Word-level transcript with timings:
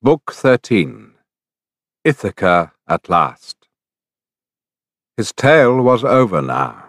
Book 0.00 0.30
13 0.32 1.14
Ithaca 2.04 2.72
at 2.86 3.08
Last. 3.08 3.56
His 5.16 5.32
tale 5.32 5.80
was 5.80 6.04
over 6.04 6.40
now. 6.40 6.84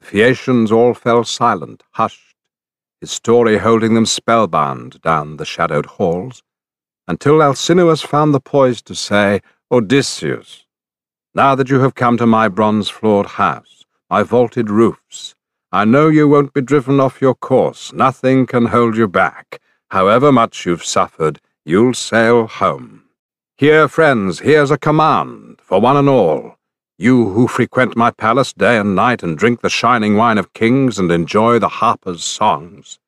The 0.00 0.06
Phaeacians 0.06 0.72
all 0.72 0.92
fell 0.92 1.22
silent, 1.22 1.84
hushed, 1.92 2.34
his 3.00 3.12
story 3.12 3.58
holding 3.58 3.94
them 3.94 4.06
spellbound 4.06 5.00
down 5.02 5.36
the 5.36 5.44
shadowed 5.44 5.86
halls, 5.86 6.42
until 7.06 7.40
Alcinous 7.40 8.02
found 8.02 8.34
the 8.34 8.40
poise 8.40 8.82
to 8.82 8.96
say, 8.96 9.40
Odysseus, 9.70 10.64
now 11.32 11.54
that 11.54 11.70
you 11.70 11.78
have 11.78 11.94
come 11.94 12.16
to 12.16 12.26
my 12.26 12.48
bronze-floored 12.48 13.26
house, 13.26 13.84
my 14.10 14.24
vaulted 14.24 14.68
roofs, 14.68 15.36
I 15.70 15.84
know 15.84 16.08
you 16.08 16.26
won't 16.26 16.52
be 16.52 16.60
driven 16.60 16.98
off 16.98 17.20
your 17.20 17.36
course, 17.36 17.92
nothing 17.92 18.46
can 18.46 18.66
hold 18.66 18.96
you 18.96 19.06
back, 19.06 19.60
however 19.92 20.32
much 20.32 20.66
you've 20.66 20.84
suffered, 20.84 21.40
you'll 21.68 21.92
sail 21.92 22.46
home. 22.46 23.02
Here, 23.58 23.88
friends, 23.88 24.38
here's 24.38 24.70
a 24.70 24.78
command 24.78 25.58
for 25.60 25.80
one 25.80 25.96
and 25.96 26.08
all. 26.08 26.54
You 26.96 27.30
who 27.30 27.48
frequent 27.48 27.96
my 27.96 28.12
palace 28.12 28.52
day 28.52 28.78
and 28.78 28.94
night 28.94 29.24
and 29.24 29.36
drink 29.36 29.62
the 29.62 29.68
shining 29.68 30.16
wine 30.16 30.38
of 30.38 30.52
kings 30.52 30.96
and 30.96 31.10
enjoy 31.10 31.58
the 31.58 31.68
harper's 31.68 32.22
songs. 32.22 33.00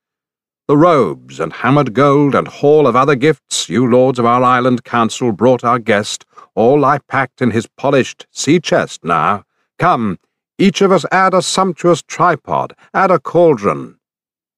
The 0.66 0.76
robes 0.76 1.38
and 1.38 1.52
hammered 1.52 1.94
gold 1.94 2.34
and 2.34 2.48
haul 2.48 2.88
of 2.88 2.96
other 2.96 3.14
gifts 3.14 3.68
you 3.68 3.88
lords 3.88 4.18
of 4.18 4.26
our 4.26 4.42
island 4.42 4.82
council 4.82 5.30
brought 5.30 5.62
our 5.62 5.78
guest, 5.78 6.26
all 6.56 6.80
lie 6.80 6.98
packed 6.98 7.40
in 7.40 7.52
his 7.52 7.68
polished 7.76 8.26
sea 8.32 8.58
chest 8.58 9.04
now. 9.04 9.44
Come, 9.78 10.18
each 10.58 10.80
of 10.80 10.90
us 10.90 11.06
add 11.12 11.32
a 11.32 11.42
sumptuous 11.42 12.02
tripod, 12.02 12.74
add 12.92 13.12
a 13.12 13.20
cauldron, 13.20 14.00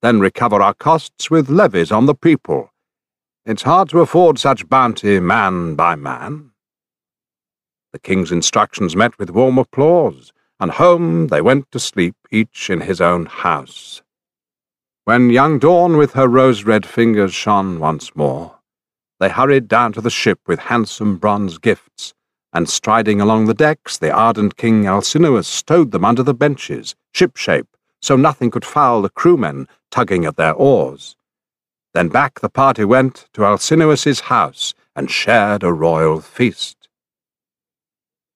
then 0.00 0.20
recover 0.20 0.62
our 0.62 0.74
costs 0.74 1.30
with 1.30 1.50
levies 1.50 1.92
on 1.92 2.06
the 2.06 2.14
people 2.14 2.70
it's 3.46 3.62
hard 3.62 3.88
to 3.88 4.00
afford 4.00 4.38
such 4.38 4.68
bounty 4.68 5.18
man 5.18 5.74
by 5.74 5.96
man. 5.96 6.50
The 7.92 7.98
king's 7.98 8.30
instructions 8.30 8.94
met 8.94 9.18
with 9.18 9.30
warm 9.30 9.58
applause, 9.58 10.32
and 10.60 10.70
home 10.70 11.28
they 11.28 11.40
went 11.40 11.70
to 11.72 11.80
sleep, 11.80 12.14
each 12.30 12.70
in 12.70 12.82
his 12.82 13.00
own 13.00 13.26
house. 13.26 14.02
When 15.04 15.30
young 15.30 15.58
Dawn 15.58 15.96
with 15.96 16.12
her 16.12 16.28
rose-red 16.28 16.84
fingers 16.84 17.34
shone 17.34 17.80
once 17.80 18.14
more, 18.14 18.58
they 19.18 19.30
hurried 19.30 19.68
down 19.68 19.92
to 19.94 20.00
the 20.00 20.10
ship 20.10 20.38
with 20.46 20.58
handsome 20.58 21.16
bronze 21.16 21.58
gifts, 21.58 22.14
and 22.52 22.68
striding 22.68 23.20
along 23.20 23.46
the 23.46 23.54
decks, 23.54 23.96
the 23.96 24.12
ardent 24.12 24.56
King 24.56 24.86
Alcinous 24.86 25.48
stowed 25.48 25.92
them 25.92 26.04
under 26.04 26.22
the 26.22 26.34
benches, 26.34 26.94
ship-shape, 27.12 27.66
so 28.02 28.16
nothing 28.16 28.50
could 28.50 28.64
foul 28.64 29.02
the 29.02 29.08
crewmen 29.08 29.66
tugging 29.90 30.24
at 30.24 30.36
their 30.36 30.54
oars. 30.54 31.16
Then 31.92 32.08
back 32.08 32.40
the 32.40 32.48
party 32.48 32.84
went 32.84 33.26
to 33.32 33.44
Alcinous's 33.44 34.20
house 34.20 34.74
and 34.94 35.10
shared 35.10 35.64
a 35.64 35.72
royal 35.72 36.20
feast. 36.20 36.88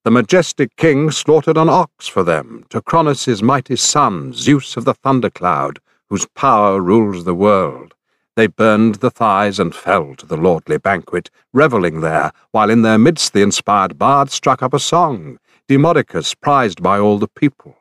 The 0.04 0.10
majestic 0.10 0.74
king 0.76 1.10
slaughtered 1.10 1.56
an 1.56 1.68
ox 1.68 2.08
for 2.08 2.24
them, 2.24 2.66
to 2.70 2.82
Cronus' 2.82 3.42
mighty 3.42 3.76
son, 3.76 4.32
Zeus 4.32 4.76
of 4.76 4.84
the 4.84 4.94
thundercloud, 4.94 5.78
whose 6.10 6.26
power 6.34 6.80
rules 6.80 7.24
the 7.24 7.34
world. 7.34 7.94
They 8.36 8.48
burned 8.48 8.96
the 8.96 9.10
thighs 9.10 9.60
and 9.60 9.74
fell 9.74 10.16
to 10.16 10.26
the 10.26 10.36
lordly 10.36 10.76
banquet, 10.76 11.30
revelling 11.52 12.00
there, 12.00 12.32
while 12.50 12.70
in 12.70 12.82
their 12.82 12.98
midst 12.98 13.32
the 13.32 13.42
inspired 13.42 13.96
bard 13.96 14.30
struck 14.30 14.62
up 14.62 14.74
a 14.74 14.80
song, 14.80 15.38
Demodocus 15.68 16.34
prized 16.34 16.82
by 16.82 16.98
all 16.98 17.18
the 17.18 17.28
people. 17.28 17.76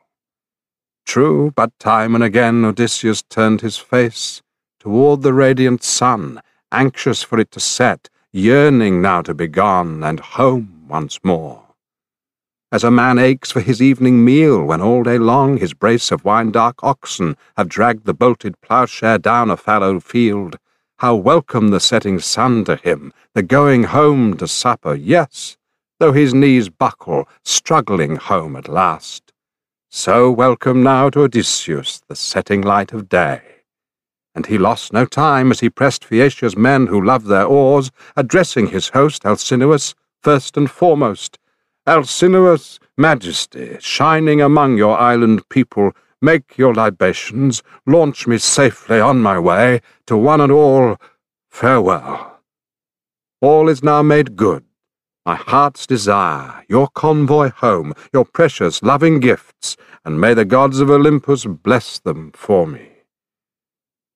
True, 1.04 1.52
but 1.54 1.76
time 1.78 2.14
and 2.14 2.24
again 2.24 2.64
Odysseus 2.64 3.22
turned 3.22 3.60
his 3.60 3.76
face 3.76 4.40
toward 4.84 5.22
the 5.22 5.32
radiant 5.32 5.82
sun, 5.82 6.38
anxious 6.70 7.22
for 7.22 7.38
it 7.38 7.50
to 7.50 7.58
set, 7.58 8.10
yearning 8.32 9.00
now 9.00 9.22
to 9.22 9.32
be 9.32 9.48
gone 9.48 10.04
and 10.04 10.20
home 10.20 10.84
once 10.86 11.18
more. 11.24 11.64
As 12.70 12.84
a 12.84 12.90
man 12.90 13.18
aches 13.18 13.50
for 13.50 13.62
his 13.62 13.80
evening 13.80 14.22
meal 14.22 14.62
when 14.62 14.82
all 14.82 15.02
day 15.02 15.16
long 15.16 15.56
his 15.56 15.72
brace 15.72 16.12
of 16.12 16.22
wine-dark 16.22 16.84
oxen 16.84 17.34
have 17.56 17.66
dragged 17.66 18.04
the 18.04 18.12
bolted 18.12 18.60
ploughshare 18.60 19.22
down 19.22 19.50
a 19.50 19.56
fallow 19.56 20.00
field, 20.00 20.58
how 20.98 21.14
welcome 21.14 21.68
the 21.68 21.80
setting 21.80 22.18
sun 22.18 22.62
to 22.66 22.76
him, 22.76 23.10
the 23.32 23.42
going 23.42 23.84
home 23.84 24.36
to 24.36 24.46
supper, 24.46 24.94
yes, 24.94 25.56
though 25.98 26.12
his 26.12 26.34
knees 26.34 26.68
buckle, 26.68 27.26
struggling 27.42 28.16
home 28.16 28.54
at 28.54 28.68
last. 28.68 29.32
So 29.88 30.30
welcome 30.30 30.82
now 30.82 31.08
to 31.08 31.22
Odysseus 31.22 32.02
the 32.06 32.16
setting 32.16 32.60
light 32.60 32.92
of 32.92 33.08
day 33.08 33.53
and 34.34 34.46
he 34.46 34.58
lost 34.58 34.92
no 34.92 35.04
time 35.06 35.50
as 35.50 35.60
he 35.60 35.70
pressed 35.70 36.04
Phaeacia's 36.04 36.56
men 36.56 36.86
who 36.86 37.00
loved 37.00 37.26
their 37.26 37.46
oars, 37.46 37.90
addressing 38.16 38.68
his 38.68 38.88
host 38.88 39.24
Alcinous 39.24 39.94
first 40.22 40.56
and 40.56 40.70
foremost. 40.70 41.38
Alcinous, 41.86 42.80
majesty, 42.96 43.76
shining 43.78 44.40
among 44.40 44.78
your 44.78 44.98
island 44.98 45.46
people, 45.50 45.92
make 46.22 46.56
your 46.56 46.74
libations, 46.74 47.62
launch 47.86 48.26
me 48.26 48.38
safely 48.38 48.98
on 48.98 49.20
my 49.20 49.38
way, 49.38 49.80
to 50.06 50.16
one 50.16 50.40
and 50.40 50.50
all, 50.50 50.96
farewell. 51.50 52.40
All 53.42 53.68
is 53.68 53.82
now 53.82 54.02
made 54.02 54.34
good. 54.34 54.64
My 55.26 55.36
heart's 55.36 55.86
desire, 55.86 56.64
your 56.68 56.88
convoy 56.88 57.50
home, 57.50 57.92
your 58.12 58.24
precious, 58.24 58.82
loving 58.82 59.20
gifts, 59.20 59.76
and 60.04 60.20
may 60.20 60.34
the 60.34 60.44
gods 60.44 60.80
of 60.80 60.90
Olympus 60.90 61.44
bless 61.44 61.98
them 61.98 62.32
for 62.34 62.66
me. 62.66 62.93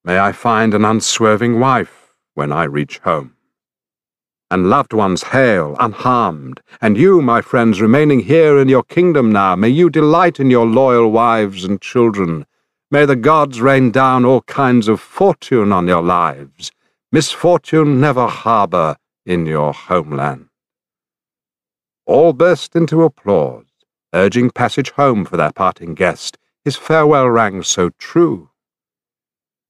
May 0.08 0.18
I 0.18 0.32
find 0.32 0.72
an 0.72 0.86
unswerving 0.86 1.60
wife 1.60 2.14
when 2.32 2.50
I 2.50 2.64
reach 2.64 2.96
home. 3.00 3.34
And 4.50 4.70
loved 4.70 4.94
ones 4.94 5.22
hail, 5.22 5.76
unharmed, 5.78 6.62
and 6.80 6.96
you, 6.96 7.20
my 7.20 7.42
friends, 7.42 7.82
remaining 7.82 8.20
here 8.20 8.58
in 8.58 8.70
your 8.70 8.84
kingdom 8.84 9.30
now, 9.30 9.54
may 9.54 9.68
you 9.68 9.90
delight 9.90 10.40
in 10.40 10.50
your 10.50 10.64
loyal 10.64 11.10
wives 11.10 11.62
and 11.62 11.78
children. 11.82 12.46
May 12.90 13.04
the 13.04 13.16
gods 13.16 13.60
rain 13.60 13.90
down 13.90 14.24
all 14.24 14.40
kinds 14.40 14.88
of 14.88 14.98
fortune 14.98 15.72
on 15.72 15.86
your 15.86 16.02
lives. 16.02 16.72
Misfortune 17.12 18.00
never 18.00 18.28
harbour 18.28 18.96
in 19.26 19.44
your 19.44 19.74
homeland. 19.74 20.48
All 22.06 22.32
burst 22.32 22.74
into 22.74 23.02
applause, 23.02 23.66
urging 24.14 24.48
passage 24.52 24.92
home 24.92 25.26
for 25.26 25.36
their 25.36 25.52
parting 25.52 25.92
guest, 25.92 26.38
his 26.64 26.76
farewell 26.76 27.28
rang 27.28 27.62
so 27.62 27.90
true. 27.98 28.48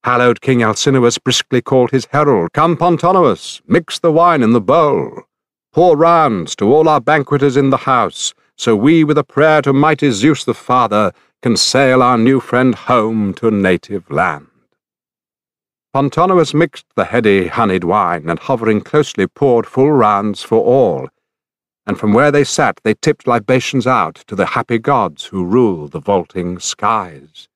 Hallowed 0.08 0.41
King 0.41 0.62
Alcinous 0.62 1.19
briskly 1.19 1.60
called 1.60 1.91
his 1.91 2.06
herald, 2.12 2.54
Come, 2.54 2.78
Pontonous, 2.78 3.60
mix 3.69 3.98
the 3.98 4.10
wine 4.10 4.42
in 4.42 4.54
the 4.54 4.60
bowl. 4.74 5.24
Pour 5.74 5.98
rounds 5.98 6.56
to 6.56 6.72
all 6.72 6.88
our 6.88 6.98
banqueters 6.98 7.58
in 7.58 7.69
the 7.69 7.76
house, 7.76 8.32
so 8.56 8.74
we, 8.74 9.04
with 9.04 9.19
a 9.19 9.22
prayer 9.22 9.60
to 9.60 9.74
mighty 9.74 10.10
Zeus 10.10 10.44
the 10.44 10.54
Father, 10.54 11.12
can 11.42 11.58
sail 11.58 12.02
our 12.02 12.16
new 12.16 12.41
friend 12.41 12.74
home 12.74 13.34
to 13.34 13.50
native 13.50 14.10
land. 14.10 14.46
Pontonous 15.92 16.54
mixed 16.54 16.86
the 16.96 17.04
heady, 17.04 17.48
honeyed 17.48 17.84
wine, 17.84 18.30
and 18.30 18.38
hovering 18.38 18.80
closely 18.80 19.26
poured 19.26 19.66
full 19.66 19.92
rounds 19.92 20.42
for 20.42 20.64
all, 20.64 21.10
and 21.86 21.98
from 21.98 22.14
where 22.14 22.30
they 22.30 22.44
sat 22.44 22.80
they 22.82 22.94
tipped 22.94 23.26
libations 23.26 23.86
out 23.86 24.14
to 24.26 24.34
the 24.34 24.46
happy 24.46 24.78
gods 24.78 25.26
who 25.26 25.44
rule 25.44 25.86
the 25.86 26.00
vaulting 26.00 26.58
skies. 26.58 27.46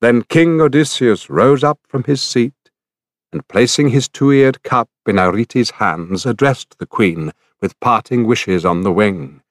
Then 0.00 0.22
King 0.22 0.60
Odysseus 0.60 1.30
rose 1.30 1.64
up 1.64 1.80
from 1.88 2.04
his 2.04 2.20
seat, 2.22 2.52
and 3.32 3.46
placing 3.48 3.88
his 3.88 4.08
two-eared 4.08 4.62
cup 4.62 4.90
in 5.06 5.18
Arete's 5.18 5.70
hands, 5.70 6.26
addressed 6.26 6.78
the 6.78 6.86
queen 6.86 7.32
with 7.60 7.80
parting 7.80 8.26
wishes 8.26 8.64
on 8.64 8.82
the 8.82 8.92
wing. 8.92 9.42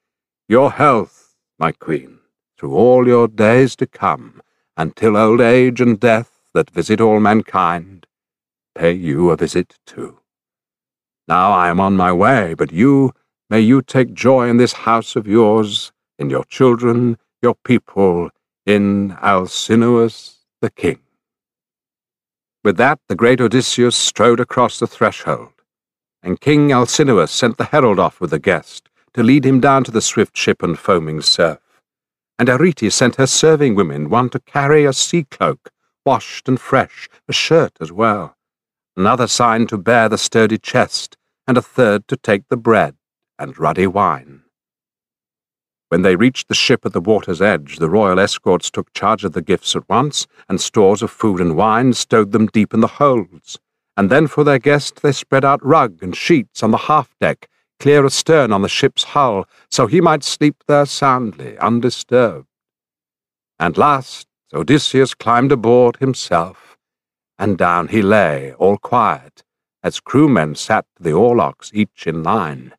Your 0.47 0.71
health, 0.71 1.35
my 1.57 1.71
queen, 1.71 2.19
through 2.57 2.75
all 2.75 3.07
your 3.07 3.27
days 3.27 3.75
to 3.77 3.87
come, 3.87 4.41
until 4.77 5.17
old 5.17 5.41
age 5.41 5.81
and 5.81 5.99
death 5.99 6.31
that 6.53 6.69
visit 6.69 7.01
all 7.01 7.19
mankind, 7.19 8.05
pay 8.75 8.91
you 8.91 9.31
a 9.31 9.37
visit 9.37 9.79
too. 9.85 10.19
Now 11.27 11.51
I 11.51 11.69
am 11.69 11.79
on 11.79 11.97
my 11.97 12.11
way, 12.13 12.53
but 12.53 12.71
you, 12.71 13.13
may 13.49 13.61
you 13.61 13.81
take 13.81 14.13
joy 14.13 14.47
in 14.47 14.57
this 14.57 14.73
house 14.73 15.15
of 15.15 15.25
yours, 15.25 15.91
in 16.19 16.29
your 16.29 16.43
children, 16.43 17.17
your 17.41 17.55
people, 17.55 18.29
in 18.65 19.17
Alcinous 19.21 20.34
the 20.61 20.69
king. 20.69 20.99
With 22.63 22.77
that, 22.77 22.99
the 23.07 23.15
great 23.15 23.41
Odysseus 23.41 23.95
strode 23.95 24.39
across 24.39 24.79
the 24.79 24.87
threshold, 24.87 25.53
and 26.23 26.41
King 26.41 26.71
Alcinous 26.71 27.31
sent 27.31 27.57
the 27.57 27.65
herald 27.65 27.99
off 27.99 28.19
with 28.19 28.31
the 28.31 28.39
guest 28.39 28.89
to 29.13 29.23
lead 29.23 29.45
him 29.45 29.59
down 29.59 29.83
to 29.83 29.91
the 29.91 30.01
swift 30.01 30.35
ship 30.35 30.63
and 30.63 30.77
foaming 30.77 31.21
surf. 31.21 31.59
And 32.39 32.49
Arete 32.49 32.91
sent 32.91 33.15
her 33.17 33.27
serving 33.27 33.75
women 33.75 34.09
one 34.09 34.29
to 34.31 34.39
carry 34.39 34.85
a 34.85 34.93
sea 34.93 35.25
cloak, 35.25 35.71
washed 36.05 36.47
and 36.47 36.59
fresh, 36.59 37.07
a 37.27 37.33
shirt 37.33 37.73
as 37.79 37.91
well, 37.91 38.35
another 38.97 39.27
sign 39.27 39.67
to 39.67 39.77
bear 39.77 40.09
the 40.09 40.17
sturdy 40.17 40.57
chest, 40.57 41.17
and 41.47 41.57
a 41.57 41.61
third 41.61 42.07
to 42.07 42.17
take 42.17 42.47
the 42.49 42.57
bread 42.57 42.95
and 43.37 43.59
ruddy 43.59 43.87
wine. 43.87 44.44
When 45.95 46.01
they 46.01 46.17
reached 46.17 46.49
the 46.49 46.55
ship 46.55 46.85
at 46.85 46.91
the 46.91 46.99
water's 46.99 47.41
edge, 47.41 47.77
the 47.77 47.89
royal 47.89 48.19
escorts 48.19 48.69
took 48.69 48.91
charge 48.91 49.23
of 49.23 49.31
the 49.31 49.41
gifts 49.41 49.77
at 49.77 49.87
once, 49.87 50.27
and 50.49 50.59
stores 50.59 51.01
of 51.01 51.09
food 51.09 51.39
and 51.39 51.55
wine 51.55 51.93
stowed 51.93 52.33
them 52.33 52.47
deep 52.47 52.73
in 52.73 52.81
the 52.81 52.99
holds. 52.99 53.59
and 53.95 54.09
then 54.09 54.27
for 54.27 54.43
their 54.43 54.59
guest 54.59 55.01
they 55.01 55.13
spread 55.13 55.45
out 55.45 55.65
rug 55.65 56.03
and 56.03 56.13
sheets 56.13 56.61
on 56.61 56.71
the 56.71 56.89
half 56.91 57.15
deck, 57.21 57.47
clear 57.79 58.05
astern 58.05 58.51
on 58.51 58.61
the 58.61 58.67
ship's 58.67 59.05
hull, 59.05 59.47
so 59.71 59.87
he 59.87 60.01
might 60.01 60.25
sleep 60.25 60.65
there 60.67 60.85
soundly, 60.85 61.57
undisturbed. 61.59 62.49
And 63.57 63.77
last, 63.77 64.27
Odysseus 64.53 65.13
climbed 65.13 65.53
aboard 65.53 65.95
himself, 66.01 66.77
and 67.39 67.57
down 67.57 67.87
he 67.87 68.01
lay, 68.01 68.51
all 68.55 68.77
quiet, 68.77 69.45
as 69.81 70.01
crewmen 70.01 70.55
sat 70.55 70.85
the 70.99 71.11
oarlocks 71.11 71.71
each 71.73 72.05
in 72.05 72.21
line. 72.21 72.73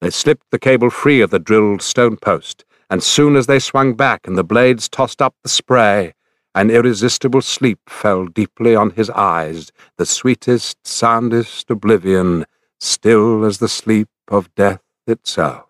They 0.00 0.10
slipped 0.10 0.50
the 0.50 0.58
cable 0.58 0.90
free 0.90 1.20
of 1.20 1.30
the 1.30 1.38
drilled 1.38 1.82
stone 1.82 2.16
post, 2.16 2.64
and 2.90 3.02
soon 3.02 3.36
as 3.36 3.46
they 3.46 3.58
swung 3.58 3.94
back 3.94 4.26
and 4.26 4.38
the 4.38 4.44
blades 4.44 4.88
tossed 4.88 5.20
up 5.20 5.34
the 5.42 5.48
spray, 5.48 6.14
an 6.54 6.70
irresistible 6.70 7.42
sleep 7.42 7.80
fell 7.88 8.26
deeply 8.26 8.74
on 8.74 8.90
his 8.90 9.10
eyes, 9.10 9.70
the 9.96 10.06
sweetest, 10.06 10.78
soundest 10.86 11.70
oblivion, 11.70 12.46
still 12.80 13.44
as 13.44 13.58
the 13.58 13.68
sleep 13.68 14.08
of 14.28 14.54
death 14.54 14.82
itself 15.06 15.67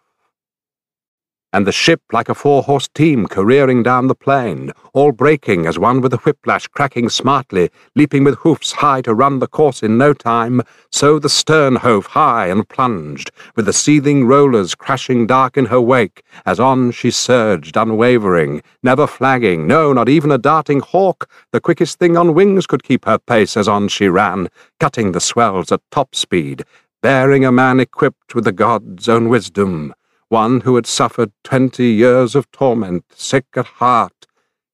and 1.53 1.67
the 1.67 1.73
ship 1.73 2.01
like 2.13 2.29
a 2.29 2.35
four-horse 2.35 2.89
team 2.89 3.27
careering 3.27 3.83
down 3.83 4.07
the 4.07 4.15
plain, 4.15 4.71
all 4.93 5.13
breaking 5.13 5.67
as 5.67 5.79
one 5.79 6.01
with 6.01 6.13
a 6.13 6.19
whiplash 6.19 6.67
cracking 6.67 7.09
smartly, 7.09 7.71
leaping 7.97 8.23
with 8.23 8.39
hoofs 8.39 8.73
high 8.73 9.01
to 9.01 9.15
run 9.15 9.39
the 9.39 9.47
course 9.47 9.83
in 9.83 9.97
no 9.97 10.13
time, 10.13 10.61
so 10.93 11.19
the 11.19 11.29
stern 11.29 11.77
hove 11.77 12.07
high 12.07 12.49
and 12.49 12.69
plunged, 12.69 13.31
with 13.57 13.65
the 13.65 13.73
seething 13.73 14.27
rollers 14.27 14.75
crashing 14.75 15.27
dark 15.27 15.57
in 15.57 15.67
her 15.67 15.81
wake, 15.81 16.23
as 16.45 16.61
on 16.61 16.91
she 16.91 17.11
surged 17.11 17.77
unwavering, 17.77 18.63
never 18.83 19.07
flagging, 19.07 19.67
no, 19.67 19.93
not 19.93 20.09
even 20.09 20.31
a 20.31 20.39
darting 20.39 20.81
hawk, 20.81 21.29
the 21.53 21.61
quickest 21.61 21.99
thing 21.99 22.17
on 22.17 22.35
wings 22.35 22.67
could 22.67 22.83
keep 22.83 23.07
her 23.07 23.19
pace 23.19 23.57
as 23.57 23.69
on 23.69 23.89
she 23.89 24.09
ran, 24.09 24.49
cutting 24.79 25.13
the 25.13 25.21
swells 25.21 25.73
at 25.73 25.81
top 25.91 26.15
speed, 26.15 26.63
bearing 27.01 27.45
a 27.45 27.53
man 27.53 27.81
equipped 27.81 28.35
with 28.35 28.45
the 28.45 28.53
god's 28.53 29.09
own 29.09 29.29
wisdom, 29.29 29.95
one 30.29 30.61
who 30.61 30.77
had 30.77 30.87
suffered 30.87 31.33
twenty 31.43 31.87
years 31.87 32.35
of 32.35 32.51
torment, 32.51 33.05
sick 33.15 33.47
at 33.55 33.67
heart, 33.67 34.27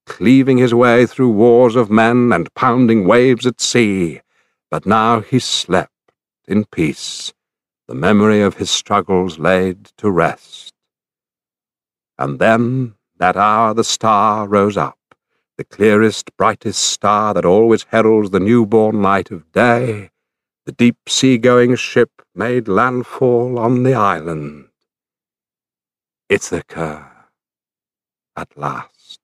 cleaving 0.07 0.59
his 0.59 0.75
way 0.75 1.07
through 1.07 1.31
wars 1.31 1.77
of 1.77 1.91
men 1.91 2.33
and 2.33 2.53
pounding 2.55 3.07
waves 3.07 3.47
at 3.47 3.61
sea. 3.61 4.21
But 4.71 4.87
now 4.87 5.21
he 5.21 5.39
slept 5.39 5.93
in 6.49 6.65
peace, 6.65 7.33
the 7.87 7.95
memory 7.95 8.43
of 8.43 8.57
his 8.57 8.71
struggles 8.71 9.39
laid 9.39 9.85
to 9.99 10.11
rest. 10.11 10.73
And 12.19 12.39
then, 12.39 12.95
that 13.19 13.37
hour, 13.37 13.75
the 13.75 13.85
star 13.85 14.49
rose 14.49 14.77
up, 14.77 14.99
the 15.57 15.65
clearest, 15.65 16.37
brightest 16.37 16.83
star 16.83 17.33
that 17.35 17.45
always 17.45 17.85
heralds 17.85 18.31
the 18.31 18.41
newborn 18.41 19.03
light 19.03 19.31
of 19.31 19.51
day. 19.53 20.11
The 20.67 20.73
deep 20.73 20.97
sea-going 21.09 21.77
ship 21.77 22.11
made 22.35 22.69
landfall 22.69 23.59
on 23.59 23.83
the 23.83 23.95
island. 23.95 24.69
Ithaca, 26.31 27.27
at 28.35 28.57
last. 28.57 29.21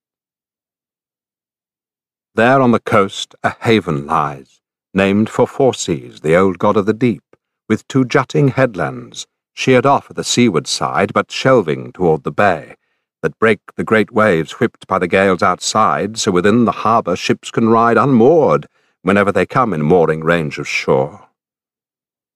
There 2.34 2.60
on 2.60 2.72
the 2.72 2.80
coast 2.80 3.34
a 3.42 3.54
haven 3.62 4.04
lies, 4.04 4.60
named 4.92 5.30
for 5.30 5.46
Phorcys, 5.46 6.20
the 6.20 6.36
old 6.36 6.58
god 6.58 6.76
of 6.76 6.84
the 6.84 6.92
deep, 6.92 7.24
with 7.70 7.88
two 7.88 8.04
jutting 8.04 8.48
headlands, 8.48 9.26
sheered 9.54 9.86
off 9.86 10.10
at 10.10 10.16
the 10.16 10.22
seaward 10.22 10.66
side, 10.66 11.14
but 11.14 11.32
shelving 11.32 11.90
toward 11.90 12.22
the 12.22 12.30
bay, 12.30 12.74
that 13.22 13.38
break 13.38 13.60
the 13.76 13.84
great 13.84 14.10
waves 14.12 14.60
whipped 14.60 14.86
by 14.86 14.98
the 14.98 15.08
gales 15.08 15.42
outside, 15.42 16.18
so 16.18 16.30
within 16.30 16.66
the 16.66 16.84
harbour 16.84 17.16
ships 17.16 17.50
can 17.50 17.70
ride 17.70 17.96
unmoored 17.96 18.66
whenever 19.00 19.32
they 19.32 19.46
come 19.46 19.72
in 19.72 19.80
mooring 19.80 20.22
range 20.22 20.58
of 20.58 20.68
shore. 20.68 21.28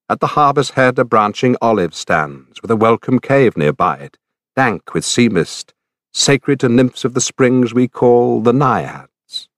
At 0.08 0.20
the 0.20 0.28
harbour's 0.28 0.70
head 0.70 0.98
a 0.98 1.04
branching 1.04 1.54
olive 1.60 1.94
stands, 1.94 2.62
with 2.62 2.70
a 2.70 2.76
welcome 2.76 3.18
cave 3.18 3.58
nearby 3.58 3.96
it, 3.96 4.16
dank 4.56 4.94
with 4.94 5.04
sea 5.04 5.28
mist, 5.28 5.74
sacred 6.12 6.60
to 6.60 6.68
nymphs 6.68 7.04
of 7.04 7.14
the 7.14 7.20
springs 7.20 7.74
we 7.74 7.88
call 7.88 8.40
the 8.40 8.52
naiads. 8.52 9.48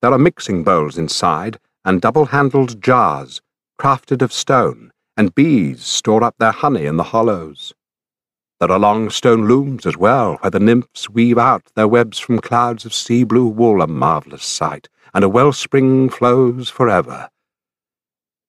There 0.00 0.12
are 0.12 0.18
mixing 0.18 0.64
bowls 0.64 0.98
inside, 0.98 1.58
and 1.84 2.00
double-handled 2.00 2.82
jars, 2.82 3.40
crafted 3.80 4.22
of 4.22 4.32
stone, 4.32 4.90
and 5.16 5.34
bees 5.34 5.84
store 5.84 6.24
up 6.24 6.34
their 6.38 6.52
honey 6.52 6.86
in 6.86 6.96
the 6.96 7.04
hollows. 7.04 7.72
There 8.58 8.70
are 8.70 8.78
long 8.78 9.10
stone 9.10 9.46
looms 9.46 9.86
as 9.86 9.96
well, 9.96 10.36
where 10.40 10.50
the 10.50 10.60
nymphs 10.60 11.10
weave 11.10 11.38
out 11.38 11.64
their 11.74 11.88
webs 11.88 12.18
from 12.18 12.40
clouds 12.40 12.84
of 12.84 12.94
sea-blue 12.94 13.46
wool, 13.46 13.82
a 13.82 13.86
marvellous 13.86 14.44
sight, 14.44 14.88
and 15.14 15.24
a 15.24 15.28
wellspring 15.28 16.08
flows 16.10 16.68
forever. 16.68 17.28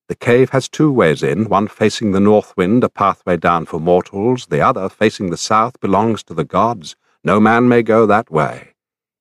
The 0.06 0.14
cave 0.14 0.50
has 0.50 0.68
two 0.68 0.92
ways 0.92 1.22
in, 1.22 1.48
one 1.48 1.66
facing 1.66 2.12
the 2.12 2.20
north 2.20 2.54
wind, 2.58 2.84
a 2.84 2.90
pathway 2.90 3.38
down 3.38 3.64
for 3.64 3.80
mortals, 3.80 4.46
the 4.46 4.60
other, 4.60 4.90
facing 4.90 5.30
the 5.30 5.38
south, 5.38 5.80
belongs 5.80 6.22
to 6.24 6.34
the 6.34 6.44
gods. 6.44 6.94
No 7.24 7.40
man 7.40 7.68
may 7.68 7.82
go 7.82 8.04
that 8.04 8.30
way. 8.30 8.74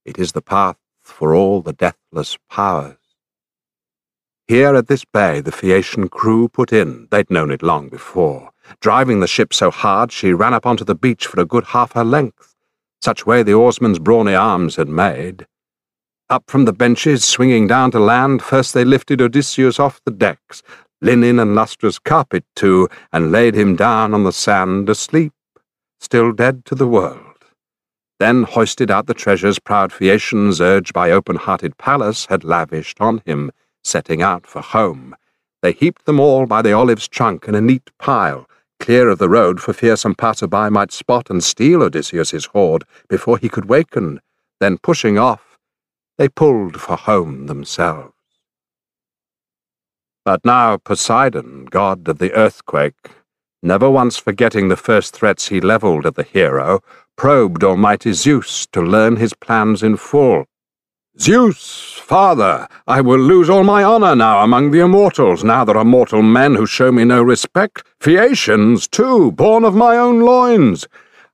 It 0.03 0.19
is 0.19 0.33
the 0.33 0.41
path 0.41 0.75
for 1.01 1.33
all 1.33 1.62
the 1.62 1.71
deathless 1.71 2.38
powers. 2.50 2.97
Here 4.45 4.75
at 4.75 4.88
this 4.88 5.06
bay 5.06 5.39
the 5.39 5.53
Phaeacian 5.53 6.09
crew 6.09 6.50
put 6.50 6.74
in, 6.74 7.07
they'd 7.12 7.31
known 7.31 7.50
it 7.50 7.63
long 7.63 7.88
before, 7.88 8.51
driving 8.81 9.21
the 9.21 9.27
ship 9.27 9.53
so 9.53 9.71
hard 9.71 10.12
she 10.12 10.33
ran 10.33 10.53
up 10.53 10.65
onto 10.65 10.83
the 10.83 10.95
beach 10.95 11.27
for 11.27 11.39
a 11.39 11.45
good 11.45 11.63
half 11.63 11.94
her 11.94 12.03
length, 12.03 12.53
such 13.01 13.25
way 13.25 13.41
the 13.41 13.53
oarsmen's 13.53 14.00
brawny 14.00 14.35
arms 14.35 14.75
had 14.75 14.89
made. 14.89 15.47
Up 16.33 16.50
from 16.50 16.65
the 16.65 16.74
benches, 16.74 17.24
swinging 17.24 17.68
down 17.68 17.91
to 17.91 18.00
land, 18.00 18.41
first 18.41 18.74
they 18.74 18.83
lifted 18.83 19.21
Odysseus 19.21 19.80
off 19.80 20.01
the 20.03 20.09
decks, 20.09 20.63
linen 21.00 21.38
and 21.38 21.53
lustrous 21.53 22.00
carpet 22.00 22.44
too, 22.56 22.89
and 23.12 23.31
laid 23.31 23.53
him 23.53 23.75
down 23.75 24.15
on 24.15 24.24
the 24.24 24.31
sand 24.31 24.89
asleep, 24.89 25.31
still 26.00 26.31
dead 26.31 26.65
to 26.65 26.74
the 26.74 26.88
world. 26.88 27.45
Then 28.19 28.45
hoisted 28.45 28.89
out 28.89 29.06
the 29.06 29.13
treasures 29.13 29.59
proud 29.59 29.94
Phaeacians, 29.94 30.59
urged 30.59 30.91
by 30.91 31.12
open-hearted 31.12 31.77
Pallas, 31.77 32.25
had 32.25 32.44
lavished 32.44 33.00
on 33.00 33.21
him, 33.27 33.51
setting 33.83 34.24
out 34.24 34.47
for 34.47 34.63
home. 34.63 35.15
They 35.62 35.74
heaped 35.74 36.06
them 36.06 36.19
all 36.19 36.47
by 36.47 36.63
the 36.63 36.74
olive's 36.74 37.07
trunk 37.07 37.47
in 37.47 37.53
a 37.53 37.62
neat 37.62 37.91
pile, 38.00 38.50
clear 38.80 39.07
of 39.07 39.19
the 39.19 39.30
road 39.30 39.62
for 39.62 39.71
fear 39.71 39.95
some 39.95 40.15
passer-by 40.15 40.69
might 40.69 40.91
spot 40.91 41.30
and 41.30 41.44
steal 41.44 41.83
Odysseus's 41.83 42.45
hoard 42.45 42.85
before 43.07 43.38
he 43.38 43.50
could 43.50 43.65
waken. 43.65 44.19
Then 44.59 44.80
pushing 44.80 45.19
off, 45.19 45.52
they 46.18 46.30
pulled 46.30 46.80
for 46.80 46.95
home 46.95 47.48
themselves. 47.48 48.13
But 50.25 50.45
now 50.45 50.77
Poseidon, 50.77 51.65
god 51.65 52.07
of 52.07 52.19
the 52.19 52.33
earthquake, 52.33 53.10
never 53.62 53.89
once 53.89 54.18
forgetting 54.18 54.68
the 54.68 54.78
first 54.78 55.14
threats 55.16 55.47
he 55.47 55.59
levelled 55.59 56.06
at 56.06 56.16
the 56.16 56.23
hero, 56.23 56.81
probed 57.18 57.64
Almighty 57.64 58.14
Zeus 58.14 58.66
to 58.68 58.81
learn 58.81 59.18
his 59.18 59.33
plans 59.33 59.83
in 59.83 59.97
full. 59.97 60.45
Zeus, 61.19 61.99
father, 62.02 62.68
I 62.87 63.02
will 63.02 63.19
lose 63.19 63.49
all 63.49 63.64
my 63.64 63.83
honour 63.83 64.16
now 64.16 64.44
among 64.44 64.71
the 64.71 64.80
immortals, 64.80 65.44
now 65.44 65.64
there 65.64 65.78
are 65.78 65.85
mortal 65.85 66.23
men 66.23 66.56
who 66.56 66.66
show 66.66 66.92
me 66.92 67.04
no 67.04 67.21
respect, 67.21 67.83
Phaeacians, 67.99 68.87
too, 68.87 69.31
born 69.31 69.64
of 69.64 69.76
my 69.76 69.95
own 69.95 70.21
loins. 70.21 70.87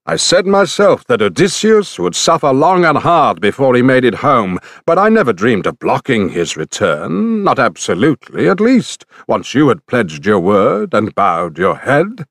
I 0.10 0.16
said 0.16 0.48
myself 0.48 1.06
that 1.06 1.22
Odysseus 1.22 2.00
would 2.00 2.16
suffer 2.16 2.52
long 2.52 2.84
and 2.84 2.98
hard 2.98 3.40
before 3.40 3.76
he 3.76 3.84
made 3.84 4.04
it 4.04 4.16
home, 4.16 4.58
but 4.88 4.98
I 4.98 5.08
never 5.08 5.32
dreamed 5.32 5.68
of 5.68 5.78
blocking 5.78 6.30
his 6.30 6.58
return, 6.58 7.44
not 7.44 7.60
absolutely, 7.60 8.50
at 8.50 8.60
least, 8.60 9.06
once 9.28 9.54
you 9.54 9.68
had 9.68 9.86
pledged 9.86 10.26
your 10.26 10.40
word 10.40 10.96
and 10.96 11.14
bowed 11.14 11.60
your 11.60 11.76
head. 11.76 12.26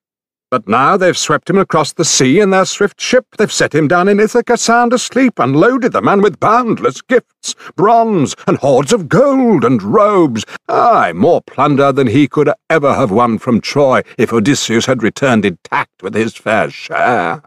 But 0.51 0.67
now 0.67 0.97
they've 0.97 1.17
swept 1.17 1.49
him 1.49 1.57
across 1.57 1.93
the 1.93 2.05
sea 2.05 2.41
in 2.41 2.51
their 2.51 2.65
swift 2.65 3.01
ship, 3.01 3.27
they've 3.39 3.53
set 3.53 3.77
him 3.77 3.87
down 3.87 4.09
in 4.09 4.19
Ithaca 4.19 4.57
sound 4.57 4.93
asleep, 4.93 5.39
and 5.39 5.55
loaded 5.55 5.93
the 5.93 6.03
man 6.03 6.21
with 6.21 6.41
boundless 6.41 7.01
gifts, 7.01 7.55
bronze, 7.77 8.35
and 8.49 8.57
hoards 8.57 8.93
of 8.93 9.09
gold, 9.09 9.65
and 9.65 9.81
robes, 9.85 10.45
aye, 10.69 11.13
more 11.13 11.43
plunder 11.43 11.93
than 11.93 12.09
he 12.09 12.27
could 12.27 12.51
ever 12.69 12.95
have 12.95 13.13
won 13.13 13.39
from 13.39 13.61
Troy 13.61 14.03
if 14.19 14.33
Odysseus 14.33 14.87
had 14.87 15.05
returned 15.05 15.45
intact 15.45 16.03
with 16.03 16.17
his 16.17 16.35
fair 16.35 16.71
share. 16.71 17.41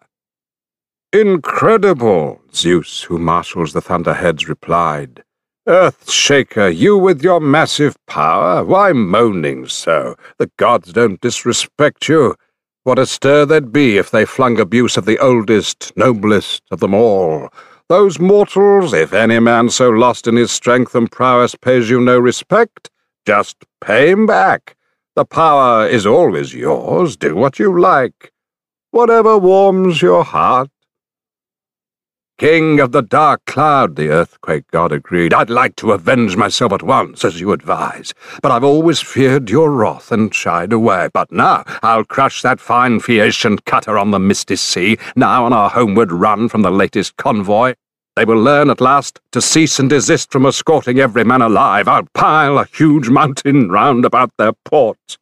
Incredible, 1.13 2.41
Zeus, 2.53 3.03
who 3.03 3.18
marshals 3.18 3.74
the 3.74 3.82
thunderheads, 3.82 4.48
replied. 4.48 5.24
Earthshaker, 5.68 6.74
you 6.74 6.98
with 6.98 7.22
your 7.22 7.41
massive 7.41 7.98
power, 8.08 8.63
why 8.63 8.94
moaning 8.94 9.68
so? 9.68 10.15
The 10.38 10.50
gods 10.56 10.94
don't 10.94 11.20
disrespect 11.20 12.08
you. 12.08 12.36
What 12.86 12.98
a 12.98 13.06
stir 13.06 13.46
there'd 13.46 13.74
be 13.74 13.98
if 13.98 14.10
they 14.10 14.24
flung 14.24 14.58
abuse 14.58 14.96
of 14.96 15.03
the 15.06 15.20
oldest, 15.20 15.91
noblest 15.98 16.63
of 16.72 16.80
them 16.80 16.94
all. 16.94 17.50
Those 17.89 18.18
mortals, 18.18 18.94
if 18.94 19.12
any 19.12 19.39
man 19.39 19.70
so 19.70 19.89
lost 19.89 20.27
in 20.27 20.38
his 20.38 20.51
strength 20.51 20.96
and 20.96 21.12
prowess 21.12 21.56
pays 21.56 21.89
you 21.89 22.00
no 22.00 22.20
respect, 22.20 22.89
just 23.25 23.58
pay 23.82 24.12
him 24.12 24.25
back. 24.25 24.77
The 25.18 25.25
power 25.25 25.86
is 25.86 26.06
always 26.06 26.53
yours, 26.53 27.18
do 27.18 27.36
what 27.36 27.60
you 27.60 27.77
like. 27.77 28.32
Whatever 28.91 29.38
warms 29.38 30.01
your 30.01 30.24
heart, 30.24 30.70
King 32.42 32.80
of 32.80 32.92
the 32.92 33.04
Dark 33.04 33.46
Cloud, 33.46 33.96
the 33.96 34.10
Earthquake 34.10 34.66
God 34.72 34.92
agreed. 34.92 35.32
I'd 35.32 35.52
like 35.52 35.76
to 35.76 35.92
avenge 35.92 36.36
myself 36.36 36.72
at 36.72 36.82
once, 36.82 37.24
as 37.24 37.40
you 37.40 37.52
advise, 37.52 38.16
but 38.42 38.52
I've 38.52 38.64
always 38.64 39.00
feared 39.00 39.52
your 39.52 39.70
wrath 39.70 40.12
and 40.12 40.34
shied 40.34 40.74
away. 40.74 41.10
But 41.14 41.32
now 41.32 41.64
I'll 41.84 42.04
crush 42.04 42.42
that 42.42 42.60
fine 42.60 43.00
Phaeacian 43.00 43.60
cutter 43.68 43.96
on 43.96 44.10
the 44.10 44.18
misty 44.18 44.56
sea, 44.56 44.98
now 45.16 45.46
on 45.46 45.54
our 45.54 45.70
homeward 45.70 46.12
run 46.12 46.50
from 46.50 46.64
the 46.64 46.72
latest 46.72 47.16
convoy. 47.16 47.76
They 48.16 48.26
will 48.26 48.42
learn 48.42 48.72
at 48.72 48.82
last 48.82 49.20
to 49.34 49.40
cease 49.40 49.78
and 49.78 49.88
desist 49.88 50.32
from 50.32 50.48
escorting 50.48 51.00
every 51.00 51.24
man 51.24 51.44
alive. 51.44 51.88
I'll 51.88 52.08
pile 52.16 52.58
a 52.58 52.66
huge 52.66 53.08
mountain 53.08 53.70
round 53.70 54.04
about 54.04 54.32
their 54.40 54.54
port. 54.66 55.20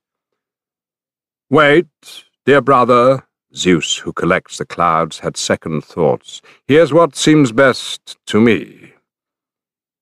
Wait, 1.50 1.88
dear 2.46 2.62
brother, 2.62 3.26
Zeus, 3.56 3.98
who 3.98 4.14
collects 4.14 4.58
the 4.58 4.66
clouds, 4.66 5.20
had 5.20 5.36
second 5.36 5.84
thoughts. 5.84 6.42
Here's 6.68 6.94
what 6.94 7.16
seems 7.16 7.52
best 7.52 8.18
to 8.28 8.40
me. 8.40 8.94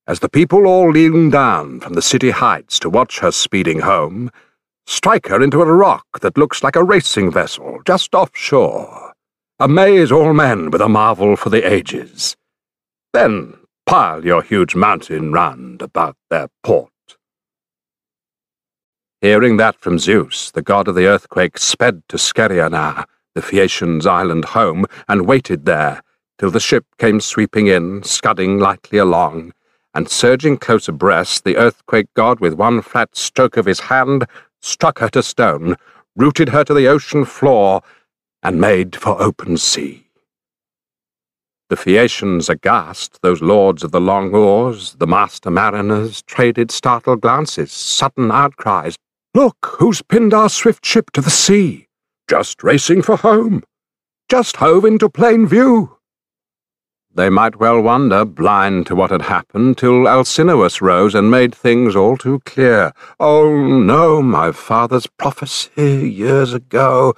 As 0.05 0.19
the 0.19 0.29
people 0.29 0.65
all 0.65 0.91
lean 0.91 1.29
down 1.29 1.79
from 1.79 1.93
the 1.93 2.01
city 2.01 2.31
heights 2.31 2.79
to 2.79 2.89
watch 2.89 3.19
her 3.19 3.31
speeding 3.31 3.79
home, 3.79 4.31
strike 4.85 5.27
her 5.27 5.41
into 5.41 5.61
a 5.61 5.65
rock 5.65 6.05
that 6.21 6.37
looks 6.37 6.63
like 6.63 6.75
a 6.75 6.83
racing 6.83 7.31
vessel 7.31 7.79
just 7.85 8.13
offshore. 8.13 9.13
Amaze 9.59 10.11
all 10.11 10.33
men 10.33 10.69
with 10.69 10.81
a 10.81 10.87
marvel 10.89 11.35
for 11.35 11.49
the 11.49 11.69
ages. 11.69 12.37
Then 13.11 13.55
pile 13.85 14.23
your 14.25 14.43
huge 14.43 14.75
mountain 14.75 15.31
round 15.31 15.81
about 15.81 16.15
their 16.29 16.47
port. 16.63 16.91
Hearing 19.19 19.57
that 19.57 19.75
from 19.79 19.97
Zeus, 19.97 20.51
the 20.51 20.61
god 20.61 20.87
of 20.87 20.95
the 20.95 21.07
earthquake 21.07 21.57
sped 21.57 22.03
to 22.09 22.17
Scheriana, 22.17 23.05
the 23.37 23.43
Phaeacians' 23.43 24.07
island 24.07 24.45
home, 24.45 24.83
and 25.07 25.27
waited 25.27 25.67
there 25.67 26.01
till 26.39 26.49
the 26.49 26.59
ship 26.59 26.85
came 26.97 27.21
sweeping 27.21 27.67
in, 27.67 28.01
scudding 28.01 28.57
lightly 28.57 28.97
along, 28.97 29.53
and 29.93 30.09
surging 30.09 30.57
close 30.57 30.87
abreast, 30.87 31.43
the 31.43 31.55
earthquake 31.55 32.07
god, 32.15 32.39
with 32.39 32.55
one 32.55 32.81
flat 32.81 33.15
stroke 33.15 33.55
of 33.55 33.67
his 33.67 33.79
hand, 33.79 34.25
struck 34.59 34.97
her 34.97 35.09
to 35.09 35.21
stone, 35.21 35.75
rooted 36.15 36.49
her 36.49 36.63
to 36.63 36.73
the 36.73 36.87
ocean 36.87 37.25
floor, 37.25 37.83
and 38.41 38.59
made 38.59 38.95
for 38.95 39.21
open 39.21 39.55
sea. 39.55 40.07
The 41.69 41.77
Phaeacians 41.77 42.49
aghast, 42.49 43.19
those 43.21 43.43
lords 43.43 43.83
of 43.83 43.91
the 43.91 44.01
long 44.01 44.33
oars, 44.33 44.95
the 44.95 45.05
master 45.05 45.51
mariners, 45.51 46.23
traded 46.23 46.71
startled 46.71 47.21
glances, 47.21 47.71
sudden 47.71 48.31
outcries. 48.31 48.95
Look, 49.35 49.75
who's 49.77 50.01
pinned 50.01 50.33
our 50.33 50.49
swift 50.49 50.83
ship 50.83 51.11
to 51.11 51.21
the 51.21 51.29
sea? 51.29 51.86
Just 52.27 52.61
racing 52.61 53.03
for 53.03 53.15
home. 53.15 53.63
Just 54.29 54.57
hove 54.57 54.83
into 54.83 55.07
plain 55.07 55.47
view. 55.47 55.97
They 57.15 57.29
might 57.29 57.55
well 57.55 57.81
wonder, 57.81 58.25
blind 58.25 58.85
to 58.87 58.95
what 58.95 59.11
had 59.11 59.23
happened, 59.23 59.77
till 59.77 60.07
Alcinous 60.07 60.81
rose 60.81 61.15
and 61.15 61.31
made 61.31 61.55
things 61.55 61.95
all 61.95 62.17
too 62.17 62.41
clear. 62.45 62.91
Oh, 63.17 63.65
no, 63.65 64.21
my 64.21 64.51
father's 64.51 65.07
prophecy 65.07 66.11
years 66.11 66.53
ago. 66.53 67.15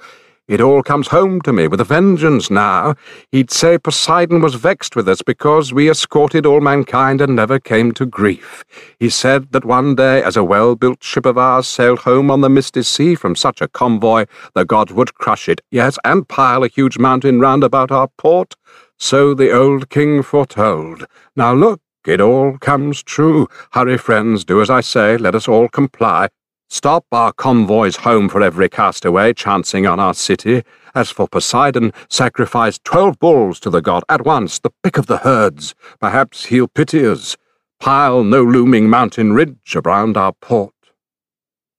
It 0.50 0.60
all 0.60 0.82
comes 0.82 1.06
home 1.06 1.40
to 1.42 1.52
me 1.52 1.68
with 1.68 1.80
a 1.80 1.84
vengeance 1.84 2.50
now. 2.50 2.96
He'd 3.30 3.52
say 3.52 3.78
Poseidon 3.78 4.40
was 4.40 4.56
vexed 4.56 4.96
with 4.96 5.08
us 5.08 5.22
because 5.22 5.72
we 5.72 5.88
escorted 5.88 6.44
all 6.44 6.60
mankind 6.60 7.20
and 7.20 7.36
never 7.36 7.60
came 7.60 7.92
to 7.92 8.04
grief. 8.04 8.64
He 8.98 9.10
said 9.10 9.52
that 9.52 9.64
one 9.64 9.94
day, 9.94 10.24
as 10.24 10.36
a 10.36 10.42
well-built 10.42 11.04
ship 11.04 11.24
of 11.24 11.38
ours 11.38 11.68
sailed 11.68 12.00
home 12.00 12.32
on 12.32 12.40
the 12.40 12.48
misty 12.48 12.82
sea 12.82 13.14
from 13.14 13.36
such 13.36 13.60
a 13.60 13.68
convoy, 13.68 14.26
the 14.56 14.64
gods 14.64 14.92
would 14.92 15.14
crush 15.14 15.48
it, 15.48 15.60
yes, 15.70 16.00
and 16.04 16.26
pile 16.26 16.64
a 16.64 16.68
huge 16.68 16.98
mountain 16.98 17.38
round 17.38 17.62
about 17.62 17.92
our 17.92 18.08
port. 18.18 18.56
So 18.98 19.34
the 19.34 19.52
old 19.52 19.88
king 19.88 20.20
foretold. 20.20 21.06
Now 21.36 21.54
look, 21.54 21.80
it 22.04 22.20
all 22.20 22.58
comes 22.58 23.04
true. 23.04 23.46
Hurry, 23.70 23.98
friends, 23.98 24.44
do 24.44 24.60
as 24.60 24.68
I 24.68 24.80
say, 24.80 25.16
let 25.16 25.36
us 25.36 25.46
all 25.46 25.68
comply. 25.68 26.26
Stop 26.72 27.04
our 27.10 27.32
convoys 27.32 27.96
home 27.96 28.28
for 28.28 28.40
every 28.40 28.68
castaway 28.68 29.32
chancing 29.32 29.88
on 29.88 29.98
our 29.98 30.14
city. 30.14 30.62
As 30.94 31.10
for 31.10 31.26
Poseidon, 31.26 31.92
sacrifice 32.08 32.78
twelve 32.78 33.18
bulls 33.18 33.58
to 33.60 33.70
the 33.70 33.82
god 33.82 34.04
at 34.08 34.24
once, 34.24 34.60
the 34.60 34.70
pick 34.84 34.96
of 34.96 35.06
the 35.06 35.18
herds. 35.18 35.74
Perhaps 35.98 36.46
he'll 36.46 36.68
pity 36.68 37.04
us. 37.04 37.36
Pile 37.80 38.22
no 38.22 38.44
looming 38.44 38.88
mountain 38.88 39.32
ridge 39.32 39.74
around 39.74 40.16
our 40.16 40.32
port. 40.32 40.72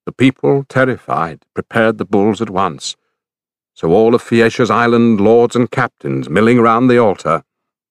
The 0.06 0.12
people, 0.12 0.66
terrified, 0.68 1.46
prepared 1.54 1.98
the 1.98 2.06
bulls 2.06 2.42
at 2.42 2.50
once. 2.50 2.98
So 3.74 3.92
all 3.94 4.14
of 4.14 4.22
Phaeacia's 4.22 4.70
island 4.70 5.22
lords 5.22 5.56
and 5.56 5.72
captains, 5.72 6.30
milling 6.30 6.60
round 6.60 6.90
the 6.90 6.98
altar, 6.98 7.44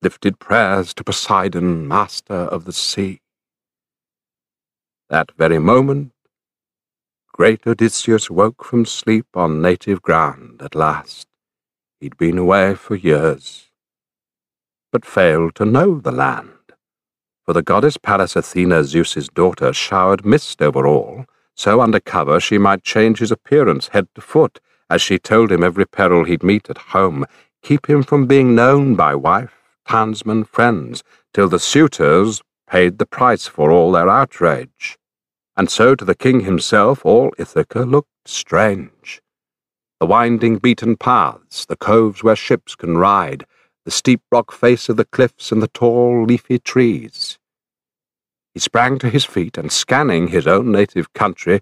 lifted 0.03 0.39
prayers 0.39 0.93
to 0.95 1.05
Poseidon, 1.05 1.89
master 1.89 2.35
of 2.35 2.67
the 2.67 2.75
sea. 2.75 3.23
That 5.09 5.33
very 5.39 5.59
moment, 5.59 6.13
Great 7.41 7.67
Odysseus 7.67 8.31
woke 8.31 8.63
from 8.63 8.85
sleep 8.85 9.25
on 9.33 9.63
native 9.63 10.03
ground 10.03 10.61
at 10.61 10.75
last. 10.75 11.27
He'd 11.99 12.19
been 12.19 12.37
away 12.37 12.75
for 12.75 12.97
years, 12.97 13.71
but 14.93 15.07
failed 15.07 15.55
to 15.55 15.65
know 15.65 16.01
the 16.01 16.13
land. 16.13 16.75
For 17.47 17.55
the 17.55 17.63
goddess 17.63 17.97
Pallas 17.97 18.37
Athena, 18.37 18.85
Zeus's 18.85 19.29
daughter, 19.29 19.73
showered 19.73 20.27
mist 20.27 20.61
over 20.61 20.87
all, 20.87 21.25
so 21.57 21.81
under 21.81 21.99
cover 21.99 22.41
she 22.41 22.59
might 22.59 22.85
change 22.85 23.21
his 23.21 23.33
appearance 23.33 23.89
head 23.89 24.09
to 24.17 24.21
foot, 24.21 24.61
as 24.91 25.01
she 25.01 25.19
told 25.19 25.51
him 25.51 25.65
every 25.65 25.87
peril 25.87 26.25
he'd 26.25 26.43
meet 26.43 26.69
at 26.69 26.93
home, 26.93 27.25
keep 27.63 27.89
him 27.89 28.03
from 28.03 28.27
being 28.27 28.55
known 28.55 28.95
by 28.97 29.15
wife, 29.15 29.55
townsmen, 29.89 30.45
friends, 30.45 31.03
till 31.33 31.49
the 31.49 31.59
suitors 31.59 32.43
paid 32.69 32.99
the 32.99 33.07
price 33.07 33.47
for 33.47 33.71
all 33.71 33.93
their 33.93 34.11
outrage 34.11 35.00
and 35.61 35.69
so 35.69 35.95
to 35.95 36.07
the 36.07 36.15
king 36.15 36.41
himself 36.41 37.05
all 37.05 37.35
Ithaca 37.37 37.81
looked 37.81 38.09
strange. 38.25 39.21
The 40.01 40.07
winding 40.07 40.57
beaten 40.57 40.97
paths, 40.97 41.67
the 41.67 41.77
coves 41.77 42.23
where 42.23 42.35
ships 42.35 42.75
can 42.75 42.97
ride, 42.97 43.45
the 43.85 43.91
steep 43.91 44.23
rock 44.33 44.53
face 44.53 44.89
of 44.89 44.97
the 44.97 45.05
cliffs 45.05 45.53
and 45.53 45.61
the 45.61 45.69
tall 45.69 46.25
leafy 46.25 46.59
trees. 46.59 47.39
He 48.55 48.61
sprang 48.61 48.99
to 49.01 49.11
his 49.11 49.27
feet 49.27 49.59
and, 49.59 49.71
scanning 49.71 50.29
his 50.29 50.47
own 50.47 50.73
native 50.73 51.13
country, 51.13 51.61